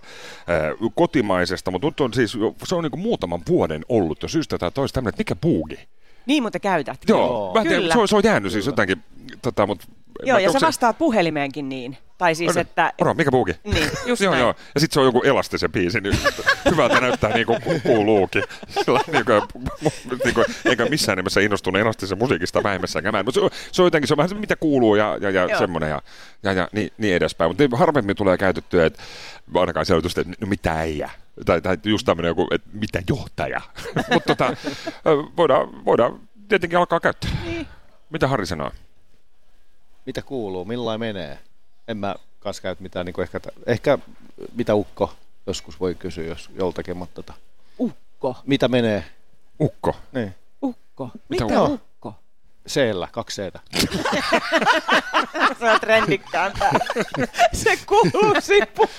ää, 0.48 0.72
kotimaisesta, 0.96 1.72
mutta 1.72 1.88
nyt 1.88 2.00
on 2.00 2.14
siis, 2.14 2.38
se 2.64 2.76
on 2.76 2.84
niin 2.84 3.00
muutaman 3.00 3.42
vuoden 3.48 3.86
ollut 3.90 4.24
jo 4.24 4.28
syystä 4.28 4.58
tai 4.58 4.72
toisesta 4.72 4.96
tämmöinen, 4.96 5.10
että 5.10 5.20
mikä 5.20 5.36
puugi? 5.36 5.80
Niin, 6.26 6.44
mutta 6.44 6.60
käytät. 6.60 7.00
Joo, 7.08 7.54
mä 7.54 7.62
tiedän, 7.62 7.92
se, 7.92 8.00
on, 8.00 8.08
se 8.08 8.16
on 8.16 8.24
jäänyt 8.26 8.52
siis 8.52 8.66
jotenkin, 8.66 9.04
tota, 9.42 9.68
mutta 9.68 9.86
Joo, 10.24 10.38
ja 10.38 10.52
sä 10.52 10.60
se... 10.60 10.66
vastaat 10.66 10.98
puhelimeenkin 10.98 11.70
niin. 11.70 11.98
Tai 12.24 12.36
siis, 12.36 12.52
okay. 12.52 12.62
että... 12.62 12.94
Oro, 13.02 13.14
mikä 13.14 13.32
puuki? 13.32 13.56
Niin, 13.64 13.90
just 14.06 14.22
joo, 14.22 14.36
joo. 14.36 14.56
Ja 14.76 14.80
sitten 14.80 14.94
se 14.94 15.00
on 15.00 15.06
joku 15.06 15.22
elastisen 15.24 15.72
biisi, 15.72 16.02
niin 16.02 16.18
hyvältä 16.72 17.02
näyttää 17.02 17.34
niin 17.34 17.46
kuin 17.46 17.62
kuuluukin. 17.84 18.44
niin 19.12 19.26
kuin, 19.26 19.42
niin 20.24 20.34
kuin, 20.34 20.46
eikä 20.66 20.86
missään 20.86 21.18
nimessä 21.18 21.42
innostunut 21.42 21.82
elastisen 21.82 22.18
musiikista 22.18 22.64
vähemmässäkään. 22.64 23.26
Mutta 23.26 23.40
se, 23.40 23.46
on, 23.46 23.50
se 23.72 23.82
on 23.82 23.86
jotenkin, 23.86 24.08
se 24.08 24.14
on 24.14 24.18
vähän 24.18 24.30
se, 24.30 24.36
mitä 24.36 24.56
kuuluu 24.56 24.96
ja, 24.96 25.18
ja, 25.22 25.30
ja 25.30 25.58
semmoinen 25.58 25.90
ja, 25.90 26.02
ja, 26.44 26.54
ja 26.54 26.68
niin, 26.72 26.92
niin 26.98 27.16
edespäin. 27.16 27.50
Mutta 27.52 27.78
harvemmin 27.78 28.16
tulee 28.16 28.38
käytettyä, 28.38 28.86
että 28.86 29.04
ainakaan 29.56 29.86
selvitystä, 29.86 30.22
että 30.22 30.34
no 30.42 30.48
mitä 30.48 30.74
äijä. 30.74 31.10
Tai, 31.46 31.62
tai 31.62 31.78
just 31.84 32.06
tämmöinen 32.06 32.30
joku, 32.30 32.48
että 32.52 32.70
mitä 32.74 33.02
johtaja. 33.10 33.62
Mutta 34.14 34.36
tota, 34.36 34.56
voidaan, 35.38 35.86
voidaan 35.86 36.20
tietenkin 36.48 36.80
alkaa 36.80 37.00
käyttää. 37.00 37.32
Niin. 37.46 37.68
Mitä 38.10 38.28
Harri 38.28 38.46
sanoo? 38.46 38.72
mitä 40.06 40.22
kuuluu, 40.22 40.66
millain 40.66 41.00
menee. 41.00 41.40
En 41.88 41.98
mä 41.98 42.16
kanssa 42.40 42.62
käy 42.62 42.76
mitään, 42.80 43.06
niin 43.06 43.22
ehkä, 43.22 43.40
ehkä 43.66 43.98
mitä 44.56 44.76
ukko 44.76 45.14
joskus 45.48 45.80
voi 45.80 45.96
kysyä 45.96 46.24
jos 46.24 46.50
joltakin, 46.56 46.98
mutta 46.98 47.16
tota, 47.16 47.34
Ukko? 48.24 48.42
Mitä 48.46 48.68
menee? 48.68 49.04
Ukko? 49.60 49.96
Niin. 50.12 50.36
Ukko? 50.62 51.10
Mitä, 51.30 51.46
mitä 51.46 51.64
ukko? 51.64 52.16
Seellä, 52.68 53.08
kaksi 53.12 53.36
seetä. 53.36 53.60
Se 55.60 55.72
on 55.72 55.80
trendikkään 55.80 56.54
Se 57.64 57.78
kuuluu 57.86 58.36
sippu. 58.40 58.90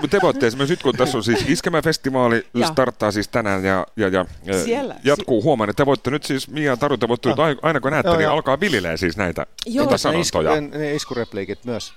Mutta 0.00 0.16
te 0.16 0.22
voitte 0.22 0.46
esimerkiksi 0.46 0.72
nyt, 0.72 0.82
kun 0.82 0.96
tässä 0.96 1.18
on 1.18 1.24
siis 1.24 1.44
Iskemäfestivaali, 1.48 2.46
starttaa 2.72 3.12
siis 3.12 3.28
tänään 3.28 3.64
ja, 3.64 3.86
ja, 3.96 4.08
ja 4.08 4.64
Siellä. 4.64 4.94
jatkuu 5.04 5.42
huomenna. 5.42 5.74
Te 5.74 5.86
voitte 5.86 6.10
nyt 6.10 6.24
siis, 6.24 6.48
Mia 6.48 6.76
Taru, 6.76 6.96
te 6.96 7.08
voitte 7.08 7.30
ah. 7.30 7.38
aina 7.62 7.80
kun 7.80 7.90
näette, 7.90 8.08
joo, 8.08 8.16
niin 8.16 8.24
joo. 8.24 8.34
alkaa 8.34 8.60
viljelee 8.60 8.96
siis 8.96 9.16
näitä 9.16 9.46
Joo. 9.66 9.84
Tuota 9.84 9.98
sanontoja. 9.98 10.50
Ne, 10.50 10.66
isku, 10.66 10.78
ne 10.78 10.94
iskurepliikit 10.94 11.64
myös. 11.64 11.94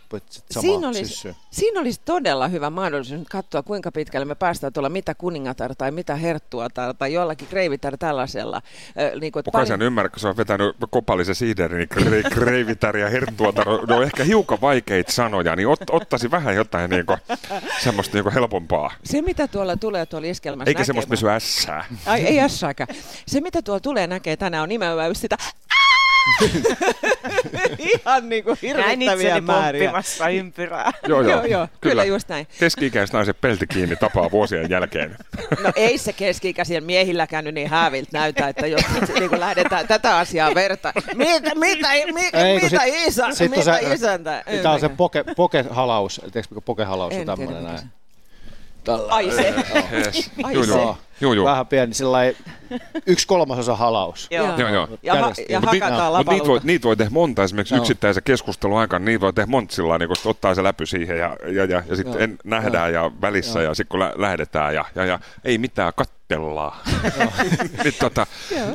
Siinä 0.62 0.88
olisi, 0.88 1.36
siinä 1.52 1.80
olisi 1.80 2.02
todella 2.06 2.48
hyvä 2.48 2.70
mahdollisuus 2.70 3.20
nyt 3.20 3.30
katsoa, 3.30 3.64
kuinka 3.64 3.92
pitkälle 3.92 4.26
me 4.26 4.36
päästään 4.36 4.74
tuolla 4.74 4.90
mitä 4.90 5.16
kuningatar 5.16 5.76
tai 5.76 5.92
mitä 5.92 6.16
herttuatar 6.16 6.94
tai 6.94 7.14
jollakin 7.14 7.48
kreivitar 7.48 7.98
tällaisella. 7.98 8.62
Äh, 8.88 9.20
niin 9.20 9.32
kuin, 9.32 9.44
paljon... 9.52 9.68
sen 9.68 9.82
ymmärrä, 9.82 10.10
kun 10.10 10.20
se 10.20 10.28
on 10.28 10.38
vetänyt 10.38 10.76
kopallisen 10.90 11.36
siiderin, 11.36 11.88
niin 12.10 12.24
kreivitar 12.24 12.98
ja 12.98 13.10
herttuatar, 13.10 13.68
ne 13.88 13.96
on 13.96 14.04
ehkä 14.04 14.24
hiukan 14.24 14.62
vaikeita 14.62 15.12
sanoja, 15.12 15.56
niin 15.56 15.68
ot, 15.68 15.90
ottaisi 15.90 16.32
vähän 16.32 16.56
jotain 16.56 16.90
niin 16.90 17.06
kuin 17.06 17.18
semmoista 17.94 18.18
niinku 18.18 18.32
helpompaa. 18.34 18.92
Se, 19.04 19.22
mitä 19.22 19.48
tuolla 19.48 19.78
tulee 19.78 20.06
tuolla 20.06 20.28
iskelmässä 20.28 20.70
Eikä 20.70 20.80
näkee, 20.80 20.86
semmoista 20.86 21.10
missä 21.10 21.36
ässää. 21.36 21.86
Ai, 22.06 22.22
ei 22.22 22.40
ässääkään. 22.40 22.88
Se, 23.28 23.42
mitä 23.42 23.62
tuolla 23.62 23.80
tulee 23.80 24.08
näkee 24.08 24.38
tänään, 24.38 24.64
on 24.64 24.70
nimenomaan 24.70 25.08
just 25.08 25.22
sitä 25.22 25.38
Ihan 27.94 28.30
niin 28.30 28.44
kuin 28.44 28.58
Näin 28.62 28.78
hirvittäviä 29.00 29.28
itseni 29.28 29.42
määriä. 29.42 29.82
pomppimassa 29.84 30.30
ympyrää. 30.30 30.92
Joo, 31.08 31.22
joo. 31.22 31.32
Joo, 31.32 31.44
joo, 31.46 31.68
kyllä 31.82 32.04
just 32.04 32.30
näin. 32.30 32.48
Keski-ikäiset 32.60 33.14
naiset 33.14 33.42
pelti 33.42 33.68
kiinni 33.68 33.96
tapaa 33.96 34.32
vuosien 34.32 34.70
jälkeen. 34.70 35.18
No 35.64 35.72
ei 35.76 35.98
se 35.98 36.14
keski-ikäisillä 36.14 36.82
miehilläkään 36.82 37.44
nyt 37.46 37.54
niin 37.56 37.70
hääviltä 37.70 38.10
näytä, 38.14 38.48
että 38.48 38.68
jos 38.68 38.82
nyt 39.02 39.14
niin 39.20 39.30
kuin 39.30 39.40
lähdetään 39.40 39.88
tätä 39.88 40.18
asiaa 40.18 40.56
verta. 40.56 40.94
Mitä, 41.16 41.56
mitä, 41.56 41.88
mi, 42.14 42.30
Ei, 42.34 42.56
mitä 42.56 42.70
sit- 42.70 42.80
isä, 43.08 43.32
sit 43.32 43.52
on 43.54 43.58
mitä 43.60 43.80
se- 43.80 43.94
isäntä? 43.94 44.44
Tämä 44.62 44.74
on 44.74 44.80
se 44.80 44.90
poke, 44.90 45.24
pokehalaus, 45.36 46.16
tiedätkö 46.32 46.56
mikä 46.56 46.62
pokehalaus 46.66 47.14
on 47.14 47.26
tämmöinen 47.26 47.64
näin? 47.64 47.80
Tällä. 48.84 49.14
Ai 49.14 49.32
se. 49.32 49.54
Yes. 49.92 50.32
Ai 50.44 50.54
Joo, 50.54 50.64
se. 50.64 50.72
joo. 50.72 50.98
Joo, 51.22 51.34
joo. 51.34 51.46
Vähän 51.46 51.68
pieni, 51.68 51.94
sillä 51.94 52.18
yksi 53.06 53.28
kolmasosa 53.28 53.76
halaus. 53.76 54.28
Joo. 54.32 54.58
Joo, 54.58 54.70
joo. 54.70 54.88
Ja, 55.04 55.16
ha- 55.16 55.32
ja 55.50 55.60
Mut 55.60 55.70
hakataan 55.70 56.14
Mutta 56.18 56.32
niitä 56.32 56.48
voi, 56.48 56.60
niitä 56.64 56.84
voi 56.84 56.98
tehdä 56.98 57.10
monta 57.12 57.44
esimerkiksi 57.44 57.74
Joo. 57.76 57.82
yksittäisen 57.82 58.24
keskustelun 58.24 58.80
aikana, 58.80 59.06
niitä 59.06 59.22
voi 59.22 59.34
tehdä 59.34 59.48
monta 59.52 59.76
sillä 59.76 59.90
lailla, 59.90 60.06
niin 60.08 60.22
kun 60.24 60.32
ottaa 60.32 60.56
se 60.56 60.64
läpy 60.64 60.86
siihen 60.86 61.18
ja, 61.18 61.38
ja, 61.52 61.66
ja, 61.66 61.84
ja 61.90 61.96
sitten 61.96 62.14
Joo. 62.14 62.24
en, 62.24 62.38
nähdään 62.44 62.94
ja 62.94 63.12
välissä 63.22 63.62
ja 63.62 63.74
sitten 63.74 63.90
kun 63.90 64.00
lä- 64.00 64.14
lähdetään 64.16 64.76
ja, 64.76 64.86
ja, 64.96 65.06
ja 65.06 65.20
ei 65.46 65.58
mitään 65.58 65.94
kattellaan. 65.96 66.78
Nyt 67.84 68.00
tota, 68.00 68.28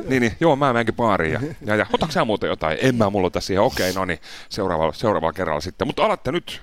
niin, 0.07 0.21
niin, 0.21 0.33
joo 0.39 0.55
mä 0.55 0.73
menenkin 0.73 0.95
baariin 0.95 1.33
ja, 1.33 1.39
ja, 1.65 1.75
ja 1.75 1.85
otatko 1.93 2.11
sä 2.13 2.25
muuten 2.25 2.47
jotain? 2.47 2.77
En 2.81 2.95
mä, 2.95 3.09
mulla 3.09 3.25
on 3.25 3.31
tässä 3.31 3.53
ihan 3.53 3.65
okei, 3.65 3.93
no 3.93 4.05
niin, 4.05 4.19
seuraavalla, 4.49 4.93
seuraavalla 4.93 5.33
kerralla 5.33 5.61
sitten. 5.61 5.87
Mutta 5.87 6.05
alatte 6.05 6.31
nyt 6.31 6.61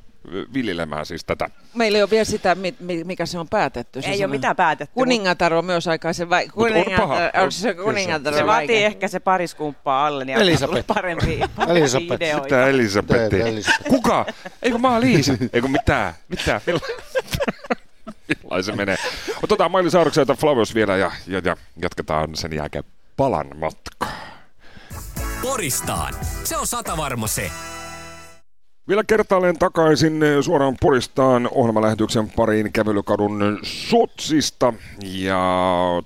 viljelemään 0.54 1.06
siis 1.06 1.24
tätä. 1.24 1.50
Meillä 1.74 1.96
ei 1.98 2.02
ole 2.02 2.10
vielä 2.10 2.24
sitä, 2.24 2.54
mi- 2.54 2.74
mi- 2.80 3.04
mikä 3.04 3.26
se 3.26 3.38
on 3.38 3.48
päätetty. 3.48 4.02
Se 4.02 4.06
Ei 4.06 4.10
ole 4.12 4.16
semmoinen- 4.18 4.38
mitään 4.40 4.56
päätetty. 4.56 4.94
Kuningatar 4.94 5.54
on 5.54 5.64
myös 5.64 5.88
aikaisen 5.88 6.30
vai... 6.30 6.44
on 6.44 6.50
paha. 6.52 6.68
Kuningatar, 6.84 7.42
on 7.42 7.52
se 7.52 7.74
kuningatar 7.74 8.34
Se 8.34 8.40
on 8.40 8.46
vaatii 8.46 8.84
ehkä 8.84 9.08
se 9.08 9.20
pariskumppaa 9.20 10.06
alle, 10.06 10.24
niin 10.24 10.38
Elisabeth. 10.38 10.86
tulla 10.86 10.94
parempia, 10.94 11.48
parempia 11.56 11.80
Elisabeth. 11.80 12.22
ideoita. 12.22 12.42
Mitä 12.42 12.66
Elisabeth. 12.66 13.36
Kuka? 13.88 14.26
Eikö 14.62 14.78
mä 14.78 15.00
Liisa? 15.00 15.32
Eikö 15.52 15.68
mitään? 15.68 16.14
Mitä? 16.28 16.60
Milla... 16.66 16.80
Millainen 18.42 18.64
se 18.64 18.72
menee? 18.72 18.96
Otetaan 19.42 19.70
Maili 19.70 19.90
Saaruksen 19.90 20.24
ja 20.28 20.34
Flavius 20.34 20.74
vielä 20.74 20.96
ja, 20.96 21.10
ja, 21.26 21.40
ja 21.44 21.56
jatketaan 21.82 22.36
sen 22.36 22.52
jälkeen 22.52 22.84
palan 23.16 23.46
matkaa. 23.58 24.08
Poristaan. 25.42 26.14
Se 26.44 26.56
on 26.56 26.66
sata 26.66 26.96
varma 26.96 27.26
se. 27.26 27.50
Vielä 28.88 29.04
kertaalleen 29.04 29.58
takaisin 29.58 30.22
eh, 30.22 30.36
suoraan 30.40 30.76
Poristaan 30.80 31.48
ohjelmalähetyksen 31.52 32.30
pariin 32.30 32.72
kävelykadun 32.72 33.58
Sotsista. 33.62 34.72
Ja 35.02 35.40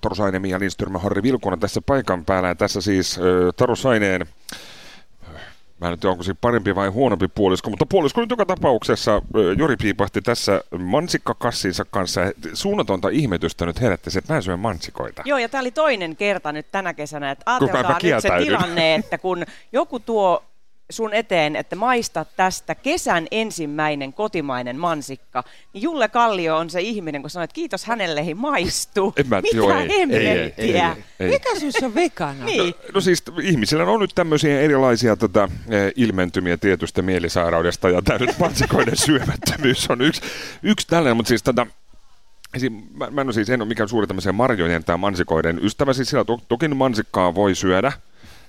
Taru 0.01 0.15
Sainemi 0.15 0.51
ja 0.51 0.59
Lindström 0.59 1.01
Harri 1.01 1.23
Vilkunen 1.23 1.61
tässä 1.61 1.81
paikan 1.87 2.25
päällä. 2.25 2.49
Ja 2.49 2.55
tässä 2.55 2.81
siis 2.81 3.19
äh, 3.19 3.25
Taru 3.57 3.77
Saineen 3.77 4.27
Mä 5.81 5.89
en 5.89 5.99
tiedä, 5.99 6.11
onko 6.11 6.23
siinä 6.23 6.39
parempi 6.41 6.75
vai 6.75 6.89
huonompi 6.89 7.29
puolisko, 7.29 7.71
mutta 7.71 7.87
puolisko 7.87 8.21
nyt 8.21 8.31
joka 8.31 8.47
tapauksessa 8.47 9.23
ö, 9.37 9.55
Jori 9.59 9.77
piipahti 9.77 10.23
tässä 10.23 10.65
mansikkakassinsa 10.79 11.85
kanssa. 11.85 12.21
Suunnatonta 12.55 13.09
ihmetystä 13.09 13.67
nyt 13.67 13.81
herätti 13.81 14.11
se, 14.11 14.19
että 14.19 14.35
mä 14.47 14.57
mansikoita. 14.57 15.23
Joo, 15.25 15.39
ja 15.39 15.49
tämä 15.49 15.61
oli 15.61 15.71
toinen 15.71 16.17
kerta 16.17 16.53
nyt 16.53 16.67
tänä 16.73 16.95
kesänä, 16.95 17.31
että 17.31 17.43
ajatelkaa 17.47 17.99
nyt 18.03 18.23
se 18.23 18.29
tilanne, 18.39 18.95
että 18.95 19.19
kun 19.19 19.45
joku 19.73 19.99
tuo 19.99 20.43
sun 20.91 21.15
eteen, 21.15 21.57
että 21.57 21.77
maista 21.77 22.27
tästä 22.37 22.75
kesän 22.75 23.27
ensimmäinen 23.31 24.13
kotimainen 24.13 24.77
mansikka, 24.77 25.45
niin 25.73 25.83
Julle 25.83 26.09
Kallio 26.09 26.57
on 26.57 26.71
se 26.71 26.81
ihminen, 26.81 27.21
kun 27.23 27.31
sanoo, 27.31 27.45
että 27.45 27.55
kiitos 27.55 27.85
hänelle, 27.85 28.21
ei 28.21 28.35
maistu. 28.35 29.13
En 29.17 29.29
mä- 29.29 29.41
Mitä 29.41 29.57
joo, 29.57 29.71
ei, 29.71 29.77
ei, 29.77 29.91
ei, 29.93 30.01
hemmettiä? 30.01 30.97
ei. 31.21 31.29
Mikä 31.31 31.55
sinussa 31.59 31.87
on 31.87 31.95
vikana? 31.95 32.45
Niin. 32.45 32.75
No 32.95 33.01
siis 33.01 33.23
ihmisillä 33.43 33.85
on 33.85 34.01
nyt 34.01 34.15
tämmöisiä 34.15 34.61
erilaisia 34.61 35.17
tota, 35.17 35.49
eh, 35.69 35.93
ilmentymiä 35.97 36.57
tietystä 36.57 37.03
mielisairaudesta 37.03 37.91
ja 37.91 38.03
tämä 38.03 38.19
nyt 38.19 38.39
mansikoiden 38.39 38.97
syömättömyys 39.07 39.91
on 39.91 40.01
yksi, 40.01 40.23
yksi 40.63 40.87
tällainen, 40.87 41.17
mutta 41.17 41.29
siis 41.29 41.43
tota, 41.43 41.67
Esim, 42.55 42.83
mä, 42.95 43.11
mä 43.11 43.21
en 43.21 43.27
ole 43.27 43.33
siis 43.33 43.51
en 43.51 43.61
ole 43.63 43.69
mikään 43.69 43.89
suuri 43.89 44.07
tämmöisen 44.07 44.35
marjojen 44.35 44.85
tai 44.85 44.97
mansikoiden 44.99 45.59
ystävä, 45.65 45.93
siis 45.93 46.11
sillä 46.11 46.25
to, 46.25 46.41
toki 46.49 46.69
mansikkaa 46.69 47.35
voi 47.35 47.55
syödä. 47.55 47.93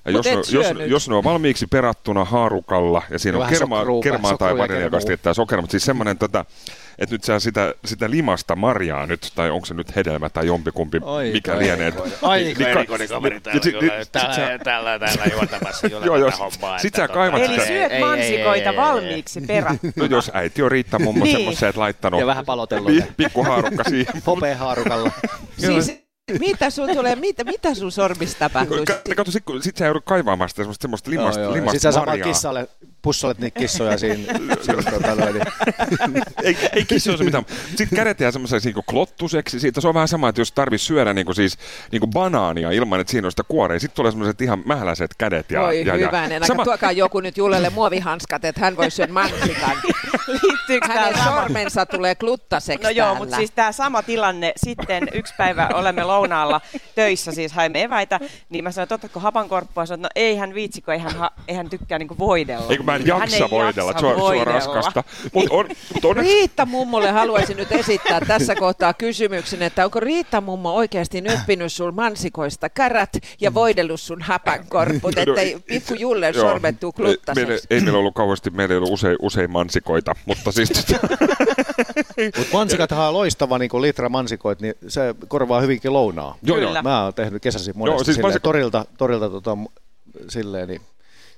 Ja 0.05 0.11
Mut 0.11 0.25
jos, 0.25 0.51
ne, 0.51 0.57
jos, 0.59 0.67
jos 0.87 1.09
ne 1.09 1.15
on 1.15 1.23
valmiiksi 1.23 1.67
perattuna 1.67 2.25
haarukalla 2.25 3.01
ja 3.09 3.19
siinä 3.19 3.35
Ja 3.35 3.37
on 3.37 3.41
vähän 3.41 3.59
kermaa, 3.59 3.79
sokerua, 3.79 4.01
kermaa 4.01 4.37
tai 4.37 4.53
kermaa. 4.67 4.99
tai 5.23 5.35
sokeria, 5.35 5.61
mutta 5.61 5.71
siis 5.71 5.83
semmoinen, 5.85 6.17
tota, 6.17 6.45
että 6.99 7.15
nyt 7.15 7.23
sä 7.23 7.39
sitä, 7.39 7.73
sitä 7.85 8.09
limasta 8.09 8.55
marjaa 8.55 9.05
nyt, 9.05 9.31
tai 9.35 9.49
onko 9.49 9.65
se 9.65 9.73
nyt 9.73 9.95
hedelmä 9.95 10.29
tai 10.29 10.47
jompikumpi, 10.47 10.97
Aika 11.05 11.33
mikä 11.33 11.59
lienee. 11.59 11.87
erikoinen. 11.87 12.17
Aika 12.21 12.67
erikoinen 12.67 13.07
kaveri 13.07 13.35
Ja 13.35 13.41
täällä 13.41 13.63
sit 14.03 14.11
Täällä, 14.11 14.35
sä- 14.35 14.59
täällä, 14.63 15.25
juontamassa 15.31 15.87
Joo, 15.87 16.19
tätä 16.19 16.37
hommaa. 16.37 16.77
Sit 16.79 16.85
että 16.87 17.01
sä 17.01 17.07
tota- 17.07 17.13
kaivat 17.13 17.41
Eli 17.41 17.67
syöt 17.67 17.99
mansikoita 17.99 18.75
valmiiksi 18.75 19.41
perattu. 19.41 19.87
No 19.95 20.05
jos 20.05 20.31
äiti 20.33 20.61
on 20.63 20.71
Riitta 20.71 20.99
mummo 20.99 21.23
Niin. 21.23 21.37
semmoisen 21.37 21.73
laittanut 21.75 22.19
Ja 22.19 22.25
vähän 22.25 22.45
palotellut 22.45 22.91
pikku 23.17 23.43
haarukka 23.43 23.83
siihen. 23.83 24.13
Hopeahaarukalla. 24.27 25.11
Siis, 25.57 26.01
mitä 26.39 26.69
sun 26.69 26.89
tulee, 26.95 27.15
mitä, 27.15 27.43
mitä 27.43 27.73
sun 27.75 27.91
sormissa 27.91 28.39
tapahtuu? 28.39 28.77
Ka- 28.87 29.15
Kato, 29.15 29.31
sit, 29.31 29.45
kun- 29.45 29.63
sit 29.63 29.77
sä 29.77 29.85
joudut 29.85 30.05
kaivamaan 30.05 30.49
sitä 30.49 30.61
semmoista, 30.61 30.81
semmoista 30.81 31.09
limasta, 31.11 31.39
Joo, 31.39 31.43
joo. 31.49 31.53
limasta 31.55 31.71
Sitten 31.79 31.93
sä 31.93 32.23
kissalle, 32.23 32.67
pussalet 33.01 33.39
niitä 33.39 33.59
kissoja 33.59 33.97
siinä. 33.97 34.33
niin. 34.33 36.23
ei, 36.43 36.57
ei 36.75 36.85
kissi 36.85 37.17
se 37.17 37.23
mitään. 37.23 37.45
Sitten 37.75 37.95
kädet 37.95 38.19
jää 38.19 38.31
semmoiseksi 38.31 38.71
niin 38.71 38.83
klottuseksi. 38.89 39.59
Siitä 39.59 39.81
se 39.81 39.87
on 39.87 39.93
vähän 39.93 40.07
sama, 40.07 40.29
että 40.29 40.41
jos 40.41 40.51
tarvitsisi 40.51 40.87
syödä 40.87 41.13
niin 41.13 41.25
kuin 41.25 41.35
siis, 41.35 41.57
niin 41.91 41.99
kuin 41.99 42.09
banaania 42.09 42.71
ilman, 42.71 42.99
että 42.99 43.11
siinä 43.11 43.27
on 43.27 43.31
sitä 43.31 43.43
kuorea. 43.47 43.79
Sitten 43.79 43.95
tulee 43.95 44.11
semmoiset 44.11 44.41
ihan 44.41 44.63
mähläiset 44.65 45.11
kädet. 45.17 45.51
Ja, 45.51 45.61
Voi 45.61 45.85
ja, 45.85 45.95
ja. 45.95 46.05
hyvänen, 46.07 46.43
aika 46.43 46.63
tuokaa 46.63 46.91
joku 46.91 47.19
nyt 47.19 47.37
Jullelle 47.37 47.69
muovihanskat, 47.69 48.45
että 48.45 48.61
hän 48.61 48.77
voi 48.77 48.91
syödä 48.91 49.13
mansikan. 49.21 49.77
Liittyykö 50.27 50.87
Hänen 50.87 51.13
tämä 51.13 51.25
sama? 51.25 51.41
sormensa 51.41 51.85
tulee 51.85 52.15
kluttaseksi 52.15 52.83
No 52.83 52.89
joo, 52.89 53.05
täällä. 53.05 53.19
mutta 53.19 53.35
siis 53.35 53.51
tämä 53.51 53.71
sama 53.71 54.03
tilanne, 54.03 54.53
sitten 54.57 55.07
yksi 55.13 55.33
päivä 55.37 55.69
olemme 55.73 56.03
lounaalla 56.03 56.61
töissä, 56.95 57.31
siis 57.31 57.53
haimme 57.53 57.83
eväitä, 57.83 58.19
niin 58.49 58.63
mä 58.63 58.71
sanoin, 58.71 58.83
että 58.83 58.95
otatko 58.95 59.19
hapankorppua, 59.19 59.85
sanoin, 59.85 59.99
että 60.05 60.07
no 60.07 60.11
ei 60.25 60.35
hän 60.37 60.53
viitsi, 60.53 60.81
kun 60.81 60.93
ei 60.93 60.99
hän, 60.99 61.15
ha, 61.15 61.31
ei 61.47 61.55
hän 61.55 61.69
tykkää 61.69 61.99
niinku 61.99 62.17
voidella. 62.17 62.65
Eikö 62.69 62.83
mä 62.91 62.95
en 62.95 63.01
Hän 63.01 63.07
jaksa 63.21 63.35
ei 63.45 63.51
voidella, 63.51 63.91
se 63.91 63.97
on, 63.97 63.99
se 63.99 64.05
on 64.15 64.19
voidella. 64.21 64.53
raskasta. 64.53 65.03
Mutta 65.33 65.53
on, 65.53 65.69
mut 65.93 66.05
on, 66.05 66.17
Riitta 66.17 66.65
mummolle 66.65 67.11
haluaisin 67.11 67.57
nyt 67.57 67.71
esittää 67.71 68.21
tässä 68.27 68.55
kohtaa 68.55 68.93
kysymyksen, 68.93 69.61
että 69.61 69.85
onko 69.85 69.99
Riitta 69.99 70.41
mummo 70.41 70.73
oikeasti 70.73 71.21
nyppinyt 71.21 71.73
sun 71.73 71.95
mansikoista 71.95 72.69
kärät 72.69 73.17
ja 73.41 73.53
voidellut 73.53 74.01
sun 74.01 74.21
häpänkorput, 74.21 75.17
ettei 75.17 75.57
pikku 75.67 75.93
Julle 75.93 76.29
Joo. 76.29 76.49
sormet 76.49 76.79
tuu 76.79 76.93
ei, 76.97 77.03
meillä, 77.03 77.17
kluttaseksi. 77.25 77.67
ei 77.69 77.81
meillä 77.81 77.99
ollut 77.99 78.15
kauheasti, 78.15 78.49
meillä 78.49 78.73
ei 78.73 78.77
ollut 78.77 78.91
usein, 78.93 79.17
usein 79.21 79.51
mansikoita, 79.51 80.15
mutta 80.25 80.51
siis 80.51 80.71
Mutta 82.37 82.53
mansikathan 82.53 83.07
on 83.07 83.13
loistava, 83.13 83.57
niin 83.57 83.69
kuin 83.69 83.81
litra 83.81 84.09
mansikoit, 84.09 84.61
niin 84.61 84.73
se 84.87 85.15
korvaa 85.27 85.61
hyvinkin 85.61 85.93
lounaa. 85.93 86.37
joo, 86.43 86.57
joo. 86.57 86.67
Kyllä. 86.67 86.81
Mä 86.81 87.03
oon 87.03 87.13
tehnyt 87.13 87.41
kesäsi 87.43 87.73
monesti 87.75 87.91
Joo, 87.95 88.03
siis 88.03 88.15
silleen, 88.15 88.33
mansikko- 88.33 88.43
torilta, 88.43 88.85
torilta 88.97 89.29
tota, 89.29 89.57
silleen, 90.29 90.67
niin 90.67 90.81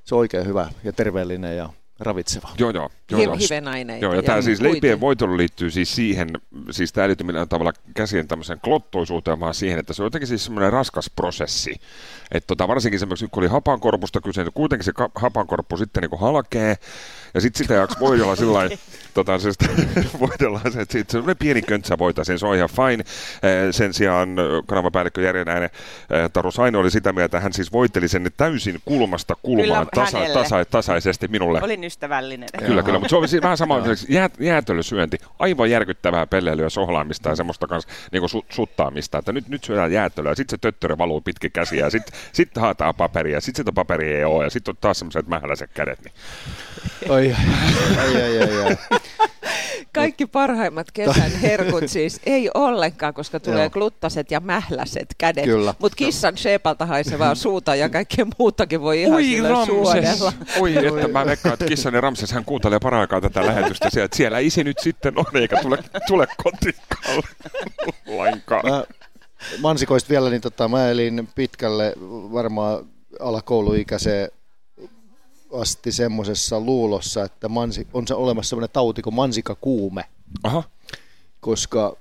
se 0.03 0.15
on 0.15 0.19
oikein 0.19 0.47
hyvä 0.47 0.69
ja 0.83 0.93
terveellinen 0.93 1.57
ja 1.57 1.69
ravitseva. 1.99 2.49
Joo, 2.57 2.69
joo. 2.69 2.89
joo, 3.11 3.21
joo. 3.21 3.35
Hi- 3.35 3.43
hivenaineita. 3.43 4.05
Joo, 4.05 4.13
ja 4.13 4.23
tämä 4.23 4.41
siis 4.41 4.61
leipien 4.61 4.99
voitelu 4.99 5.37
liittyy 5.37 5.71
siis 5.71 5.95
siihen, 5.95 6.29
siis 6.71 6.93
tämä 6.93 7.05
ei 7.05 7.09
liity 7.09 7.23
millään 7.23 7.49
tavalla 7.49 7.73
käsien 7.95 8.27
tämmöiseen 8.27 8.59
klottoisuuteen, 8.59 9.39
vaan 9.39 9.53
siihen, 9.53 9.79
että 9.79 9.93
se 9.93 10.01
on 10.01 10.05
jotenkin 10.05 10.27
siis 10.27 10.45
semmoinen 10.45 10.73
raskas 10.73 11.09
prosessi. 11.15 11.75
Että 12.31 12.47
tota, 12.47 12.67
varsinkin 12.67 12.99
semmoiksi, 12.99 13.27
kun 13.31 13.43
oli 13.43 13.49
hapankorpusta 13.49 14.21
kyse, 14.21 14.43
niin 14.43 14.53
kuitenkin 14.53 14.85
se 14.85 14.91
hapankorppu 15.15 15.77
sitten 15.77 16.03
niin 16.03 16.19
halkee, 16.19 16.75
ja 17.33 17.41
sitten 17.41 17.57
sitä 17.57 17.73
jaksa 17.73 17.99
voidella 17.99 18.35
sillä 18.35 18.53
lailla, 18.53 18.77
tota, 19.13 19.39
se 19.39 19.51
sitä 19.51 19.65
voidellaan 20.19 20.71
se, 20.71 20.81
että 20.81 21.03
semmoinen 21.07 21.37
pieni 21.37 21.61
köntsä 21.61 21.97
voitaisiin, 21.97 22.39
se 22.39 22.45
on 22.45 22.55
ihan 22.55 22.69
fine. 22.69 23.03
Eh, 23.03 23.71
Sen 23.71 23.93
sijaan 23.93 24.29
eh, 24.29 24.45
kanavapäällikkö 24.65 25.21
Jari 25.21 25.45
Näinen, 25.45 25.69
eh, 26.09 26.29
Taru 26.33 26.51
Saino 26.51 26.79
oli 26.79 26.91
sitä 26.91 27.13
mieltä, 27.13 27.25
että 27.25 27.39
hän 27.39 27.53
siis 27.53 27.71
voitteli 27.71 28.07
sen 28.07 28.31
täysin 28.37 28.81
kulmasta 28.85 29.35
kulmaan 29.41 29.87
Kyllä, 29.87 30.05
tasa, 30.05 30.17
hänelle. 30.17 30.43
tasa, 30.43 30.65
tasaisesti 30.65 31.27
minulle. 31.27 31.61
Olin 31.61 31.83
ystävällinen. 31.83 32.49
Kyllä, 32.65 32.83
kyllä, 32.83 32.99
mutta 32.99 33.09
se 33.09 33.15
on 33.15 33.27
siis 33.27 33.43
vähän 33.43 33.57
sama 33.57 33.81
kuin 33.81 33.97
jää, 34.09 34.29
jäätelösyönti. 34.39 35.17
Aivan 35.39 35.69
järkyttävää 35.69 36.27
pelleilyä, 36.27 36.69
sohlaamista 36.69 37.29
ja 37.29 37.35
semmoista 37.35 37.67
kanssa 37.67 37.89
niin 38.11 38.29
su, 38.29 38.45
suttaamista, 38.49 39.17
että 39.17 39.31
nyt, 39.31 39.47
nyt 39.47 39.63
syödään 39.63 39.91
jäätelöä, 39.91 40.35
sitten 40.35 40.57
se 40.57 40.61
töttörö 40.61 40.97
valuu 40.97 41.21
pitkin 41.21 41.51
käsiä, 41.51 41.89
sitten 41.89 42.19
sit 42.31 42.49
haetaan 42.57 42.95
paperia, 42.95 43.41
sitten 43.41 43.61
sitä 43.61 43.71
paperia 43.71 44.17
ei 44.17 44.23
ole, 44.23 44.43
ja 44.43 44.49
sitten 44.49 44.71
on 44.71 44.77
taas 44.81 44.99
semmoiset 44.99 45.27
mähäläiset 45.27 45.69
kädet. 45.73 45.99
Niin. 46.03 46.13
Oi, 47.11 47.35
ai, 47.99 48.23
ai, 48.23 48.39
ai, 48.41 48.61
ai. 48.65 48.77
Kaikki 49.93 50.25
parhaimmat 50.25 50.91
kesän 50.91 51.31
herkut 51.31 51.83
siis 51.87 52.21
ei 52.25 52.49
ollenkaan, 52.53 53.13
koska 53.13 53.39
tulee 53.39 53.61
Joo. 53.63 53.69
gluttaset 53.69 54.31
ja 54.31 54.39
mähläset 54.39 55.15
kädet. 55.17 55.45
Mutta 55.79 55.95
kissan 55.95 56.37
sheepalta 56.37 56.85
haisevaa 56.85 57.35
suuta 57.35 57.75
ja 57.75 57.89
kaikkea 57.89 58.25
muutakin 58.39 58.81
voi 58.81 59.01
ihan 59.01 59.21
Ramses! 59.49 59.75
suodella. 59.75 60.33
Oi, 60.59 60.77
että 60.87 61.07
mä 61.07 61.25
veikkaan, 61.25 61.53
että 61.53 61.65
kissani 61.65 62.01
Ramses, 62.01 62.31
hän 62.31 62.45
kuuntelee 62.45 62.79
paraikaa 62.79 63.21
tätä 63.21 63.45
lähetystä 63.45 63.89
sieltä. 63.89 64.05
että 64.05 64.17
Siellä 64.17 64.39
isi 64.39 64.63
nyt 64.63 64.79
sitten 64.79 65.13
on, 65.17 65.25
eikä 65.33 65.61
tule, 65.61 65.77
tule 66.07 66.27
kotikaalle 66.43 67.27
lainkaan. 68.07 68.71
Mä, 68.71 68.83
mansikoista 69.61 70.09
vielä, 70.09 70.29
niin 70.29 70.41
tota, 70.41 70.67
mä 70.67 70.89
elin 70.89 71.29
pitkälle 71.35 71.93
varmaan 72.33 72.85
alakouluikäiseen 73.19 74.29
asti 75.53 75.91
semmoisessa 75.91 76.59
luulossa, 76.59 77.23
että 77.23 77.49
mansi, 77.49 77.87
on 77.93 78.07
se 78.07 78.13
olemassa 78.13 78.49
semmoinen 78.49 78.73
tauti 78.73 79.01
kuin 79.01 79.15
mansikakuume, 79.15 80.05
Aha, 80.43 80.63
koska 81.39 81.97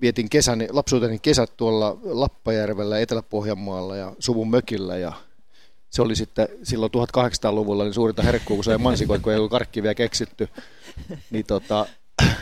vietin 0.00 0.30
kesän, 0.30 0.66
lapsuuteni 0.70 1.18
kesät 1.18 1.56
tuolla 1.56 1.96
Lappajärvellä, 2.02 2.98
Etelä-Pohjanmaalla 2.98 3.96
ja 3.96 4.12
suvun 4.18 4.50
mökillä 4.50 4.96
ja 4.96 5.12
se 5.90 6.02
oli 6.02 6.16
sitten 6.16 6.48
silloin 6.62 6.92
1800-luvulla 6.92 7.84
niin 7.84 7.94
suurinta 7.94 8.22
herkkua, 8.22 8.56
kun 8.56 8.64
sai 8.64 8.78
mansikoita, 8.78 9.22
kun 9.22 9.32
ei 9.32 9.38
ollut 9.38 9.50
karkki 9.50 9.82
vielä 9.82 9.94
keksitty. 9.94 10.48
Niin 11.30 11.46
tota, 11.46 11.86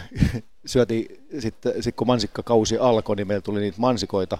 syötiin 0.67 1.27
sitten, 1.39 1.83
sit 1.83 1.97
kun 1.97 2.07
mansikkakausi 2.07 2.79
alkoi, 2.79 3.17
niin 3.17 3.27
meillä 3.27 3.43
tuli 3.43 3.61
niitä 3.61 3.81
mansikoita 3.81 4.39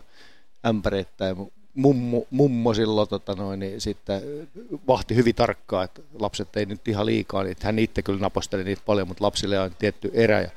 ämpäreittäin. 0.67 1.37
Mummo, 1.75 2.27
mummo 2.31 2.75
silloin 2.75 3.09
tota 3.09 3.35
noin, 3.35 3.61
niin 3.61 3.81
sitten 3.81 4.23
vahti 4.89 5.15
hyvin 5.15 5.35
tarkkaan, 5.35 5.85
että 5.85 6.03
lapset 6.19 6.57
ei 6.57 6.67
nyt 6.67 6.89
ihan 6.89 7.07
liikaa, 7.07 7.45
niin 7.45 7.57
hän 7.63 7.79
itse 7.79 8.03
kyllä 8.03 8.21
naposteli 8.21 8.65
niitä 8.65 8.83
paljon, 8.87 9.09
mutta 9.09 9.25
lapsille 9.25 9.61
on 9.61 9.71
tietty 9.79 10.11
erä. 10.15 10.41
Ja, 10.41 10.51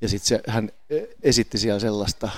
ja 0.00 0.08
sitten 0.08 0.40
hän 0.46 0.70
esitti 1.22 1.58
siellä 1.58 1.80
sellaista, 1.80 2.28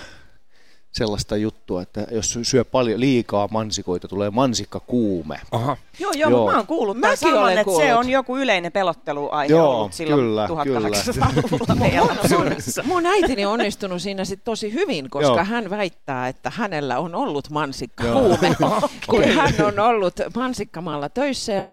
sellaista 0.92 1.37
juttua, 1.37 1.83
että 1.83 2.07
jos 2.11 2.38
syö 2.42 2.64
paljon 2.64 3.01
liikaa 3.01 3.48
mansikoita, 3.51 4.09
tulee 4.09 4.31
mansikkakuume. 4.31 5.40
aha. 5.53 5.77
Joo, 5.98 6.12
joo, 6.12 6.31
Joo. 6.31 6.38
mutta 6.40 6.53
mä 6.53 6.59
oon 6.59 6.66
kuullut 6.66 6.96
Mäkin 6.98 7.18
saman, 7.18 7.38
olen 7.42 7.53
että 7.59 7.61
se 7.61 7.64
kuullut. 7.64 7.98
on 7.98 8.11
joku 8.11 8.37
yleinen 8.37 8.72
pelotteluaihe 8.72 9.53
Joo, 9.55 9.77
ollut 9.79 9.92
silloin 9.92 10.20
kyllä, 10.20 10.46
1800-luvulla 10.46 11.74
meidän 11.74 12.07
lapsuudessa. 12.07 12.83
Mun 12.83 13.07
äitini 13.07 13.46
on 13.46 13.53
onnistunut 13.53 14.03
siinä 14.03 14.24
sit 14.24 14.44
tosi 14.44 14.72
hyvin, 14.72 15.11
koska 15.11 15.29
Joo. 15.33 15.44
hän 15.44 15.70
väittää, 15.70 16.29
että 16.29 16.53
hänellä 16.55 16.98
on 16.98 17.14
ollut 17.14 17.51
mansikkakuume, 17.51 18.55
kun 19.11 19.24
hän 19.24 19.55
on 19.66 19.79
ollut 19.79 20.14
mansikkamaalla 20.37 21.09
töissä 21.09 21.68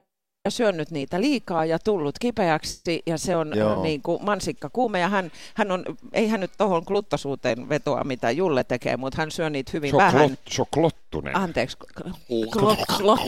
ja 0.45 0.51
syönyt 0.51 0.91
niitä 0.91 1.21
liikaa 1.21 1.65
ja 1.65 1.79
tullut 1.79 2.15
kipeäksi 2.19 3.01
ja 3.05 3.17
se 3.17 3.35
on 3.35 3.51
Joo. 3.55 3.73
äh, 3.73 3.81
niin 3.81 4.01
kuin 4.01 4.25
mansikkakuume 4.25 4.99
ja 4.99 5.09
hän, 5.09 5.31
hän 5.53 5.71
on, 5.71 5.85
ei 6.13 6.27
hän 6.27 6.39
nyt 6.39 6.51
tuohon 6.57 6.83
gluttasuuteen 6.87 7.69
vetoa 7.69 8.03
mitä 8.03 8.31
Julle 8.31 8.63
tekee, 8.63 8.97
mutta 8.97 9.17
hän 9.21 9.31
syö 9.31 9.49
niitä 9.49 9.71
hyvin 9.73 9.91
Se 9.91 9.97
vähän. 9.97 10.27
klot, 10.29 10.39
se 10.49 10.61
on 10.61 10.67
klottunen. 10.73 11.35
Anteeksi, 11.37 11.77
klot, 12.53 12.79
klot, 12.97 13.19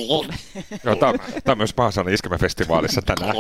Joo, 0.83 0.95
tämä, 0.95 1.13
on 1.47 1.57
myös 1.57 1.73
Paasanen 1.73 2.13
iskemäfestivaalissa 2.13 3.01
tänään. 3.01 3.35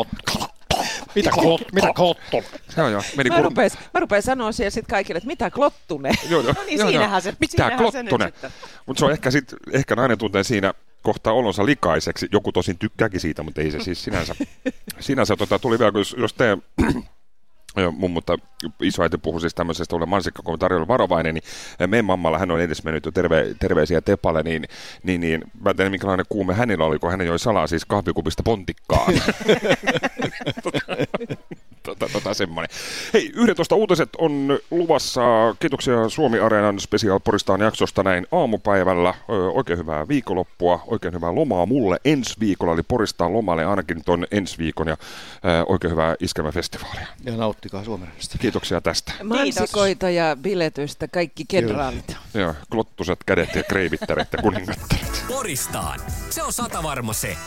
Mitä, 1.15 1.29
klot, 1.31 1.61
mitä 1.73 1.93
klotto? 1.95 2.37
Se 2.69 2.81
on 2.81 2.91
joo, 2.91 3.01
meni 3.17 3.29
Mä 3.29 3.41
rupean, 3.41 3.69
mä 3.93 3.99
rupean 3.99 4.21
sanoa 4.21 4.51
siellä 4.51 4.69
sitten 4.69 4.89
kaikille, 4.89 5.17
että 5.17 5.27
mitä 5.27 5.49
klottune. 5.51 6.11
Joo, 6.29 6.41
joo, 6.41 6.53
No 6.57 6.63
niin, 6.63 6.79
joo, 6.79 6.89
siinähän 6.89 7.11
joo. 7.13 7.21
se- 7.21 7.33
Mitä 7.39 7.51
siinähän 7.51 7.77
klottunen? 7.77 8.27
sitten. 8.31 8.51
Mutta 8.85 8.99
se 8.99 9.05
on 9.05 9.11
ehkä, 9.11 9.31
sit, 9.31 9.53
ehkä 9.73 9.95
nainen 9.95 10.17
tuntee 10.17 10.43
siinä 10.43 10.73
kohtaa 11.07 11.33
olonsa 11.33 11.65
likaiseksi. 11.65 12.27
Joku 12.31 12.51
tosin 12.51 12.77
tykkääkin 12.77 13.19
siitä, 13.19 13.43
mutta 13.43 13.61
ei 13.61 13.71
se 13.71 13.79
siis 13.79 14.03
sinänsä. 14.03 14.35
sinänsä 14.99 15.35
tota, 15.35 15.59
tuli 15.59 15.79
vielä, 15.79 15.91
jos, 15.95 16.15
jos 16.19 16.33
teidän 16.33 16.63
Joo, 17.77 17.91
mun, 17.91 18.11
mutta 18.11 18.37
isoäiti 18.81 19.17
puhui 19.17 19.41
siis 19.41 19.55
tämmöisestä, 19.55 19.95
ole 19.95 20.05
mansikka, 20.05 20.41
kun 20.43 20.59
tarjolla 20.59 20.87
varovainen, 20.87 21.33
niin 21.33 21.43
meidän 21.87 22.05
mammalla, 22.05 22.37
hän 22.37 22.51
on 22.51 22.61
edes 22.61 22.83
mennyt 22.83 23.05
jo 23.05 23.11
terve, 23.11 23.55
terveisiä 23.59 24.01
Tepalle, 24.01 24.43
niin, 24.43 24.65
niin, 25.03 25.21
niin 25.21 25.43
mä 25.61 25.69
en 25.69 25.75
tiedä 25.75 25.89
minkälainen 25.89 26.25
kuume 26.29 26.53
hänellä 26.53 26.85
oli, 26.85 26.99
kun 26.99 27.11
hän 27.11 27.25
joi 27.25 27.39
salaa 27.39 27.67
siis 27.67 27.85
kahvikupista 27.85 28.43
pontikkaa. 28.43 29.07
tota, 31.83 32.09
tota 32.13 32.33
semmoinen. 32.33 32.69
Hei, 33.13 33.31
11 33.35 33.75
uutiset 33.75 34.09
on 34.17 34.59
luvassa. 34.71 35.21
Kiitoksia 35.59 36.09
Suomi 36.09 36.39
Areenan 36.39 36.79
Special 36.79 37.19
Poristaan 37.19 37.61
jaksosta 37.61 38.03
näin 38.03 38.27
aamupäivällä. 38.31 39.13
Oikein 39.53 39.79
hyvää 39.79 40.07
viikonloppua, 40.07 40.83
oikein 40.87 41.13
hyvää 41.13 41.35
lomaa 41.35 41.65
mulle 41.65 41.99
ensi 42.05 42.39
viikolla, 42.39 42.73
eli 42.73 42.83
Poristaan 42.87 43.33
lomalle 43.33 43.65
ainakin 43.65 44.03
ton 44.05 44.27
ensi 44.31 44.57
viikon 44.57 44.87
ja 44.87 44.97
oikein 45.67 45.91
hyvää 45.91 46.15
iskelmäfestivaalia. 46.19 47.07
Ja 47.25 47.37
nauttikaa 47.67 47.83
Suomenrannasta. 47.83 48.37
Kiitoksia 48.37 48.81
tästä. 48.81 49.13
Mansikoita 49.23 50.09
ja 50.09 50.37
biletystä, 50.41 51.07
kaikki 51.07 51.45
kenraalit. 51.47 52.15
Joo, 52.33 52.53
klottuset 52.71 53.23
kädet 53.25 53.55
ja 53.55 53.63
kreivittäret 53.63 54.27
ja 54.33 54.41
kuningattaret. 54.41 55.23
Poristaan. 55.27 55.99
Se 56.29 56.43
on 56.43 56.53
sata 56.53 56.83
varma 56.83 57.13
se. 57.13 57.37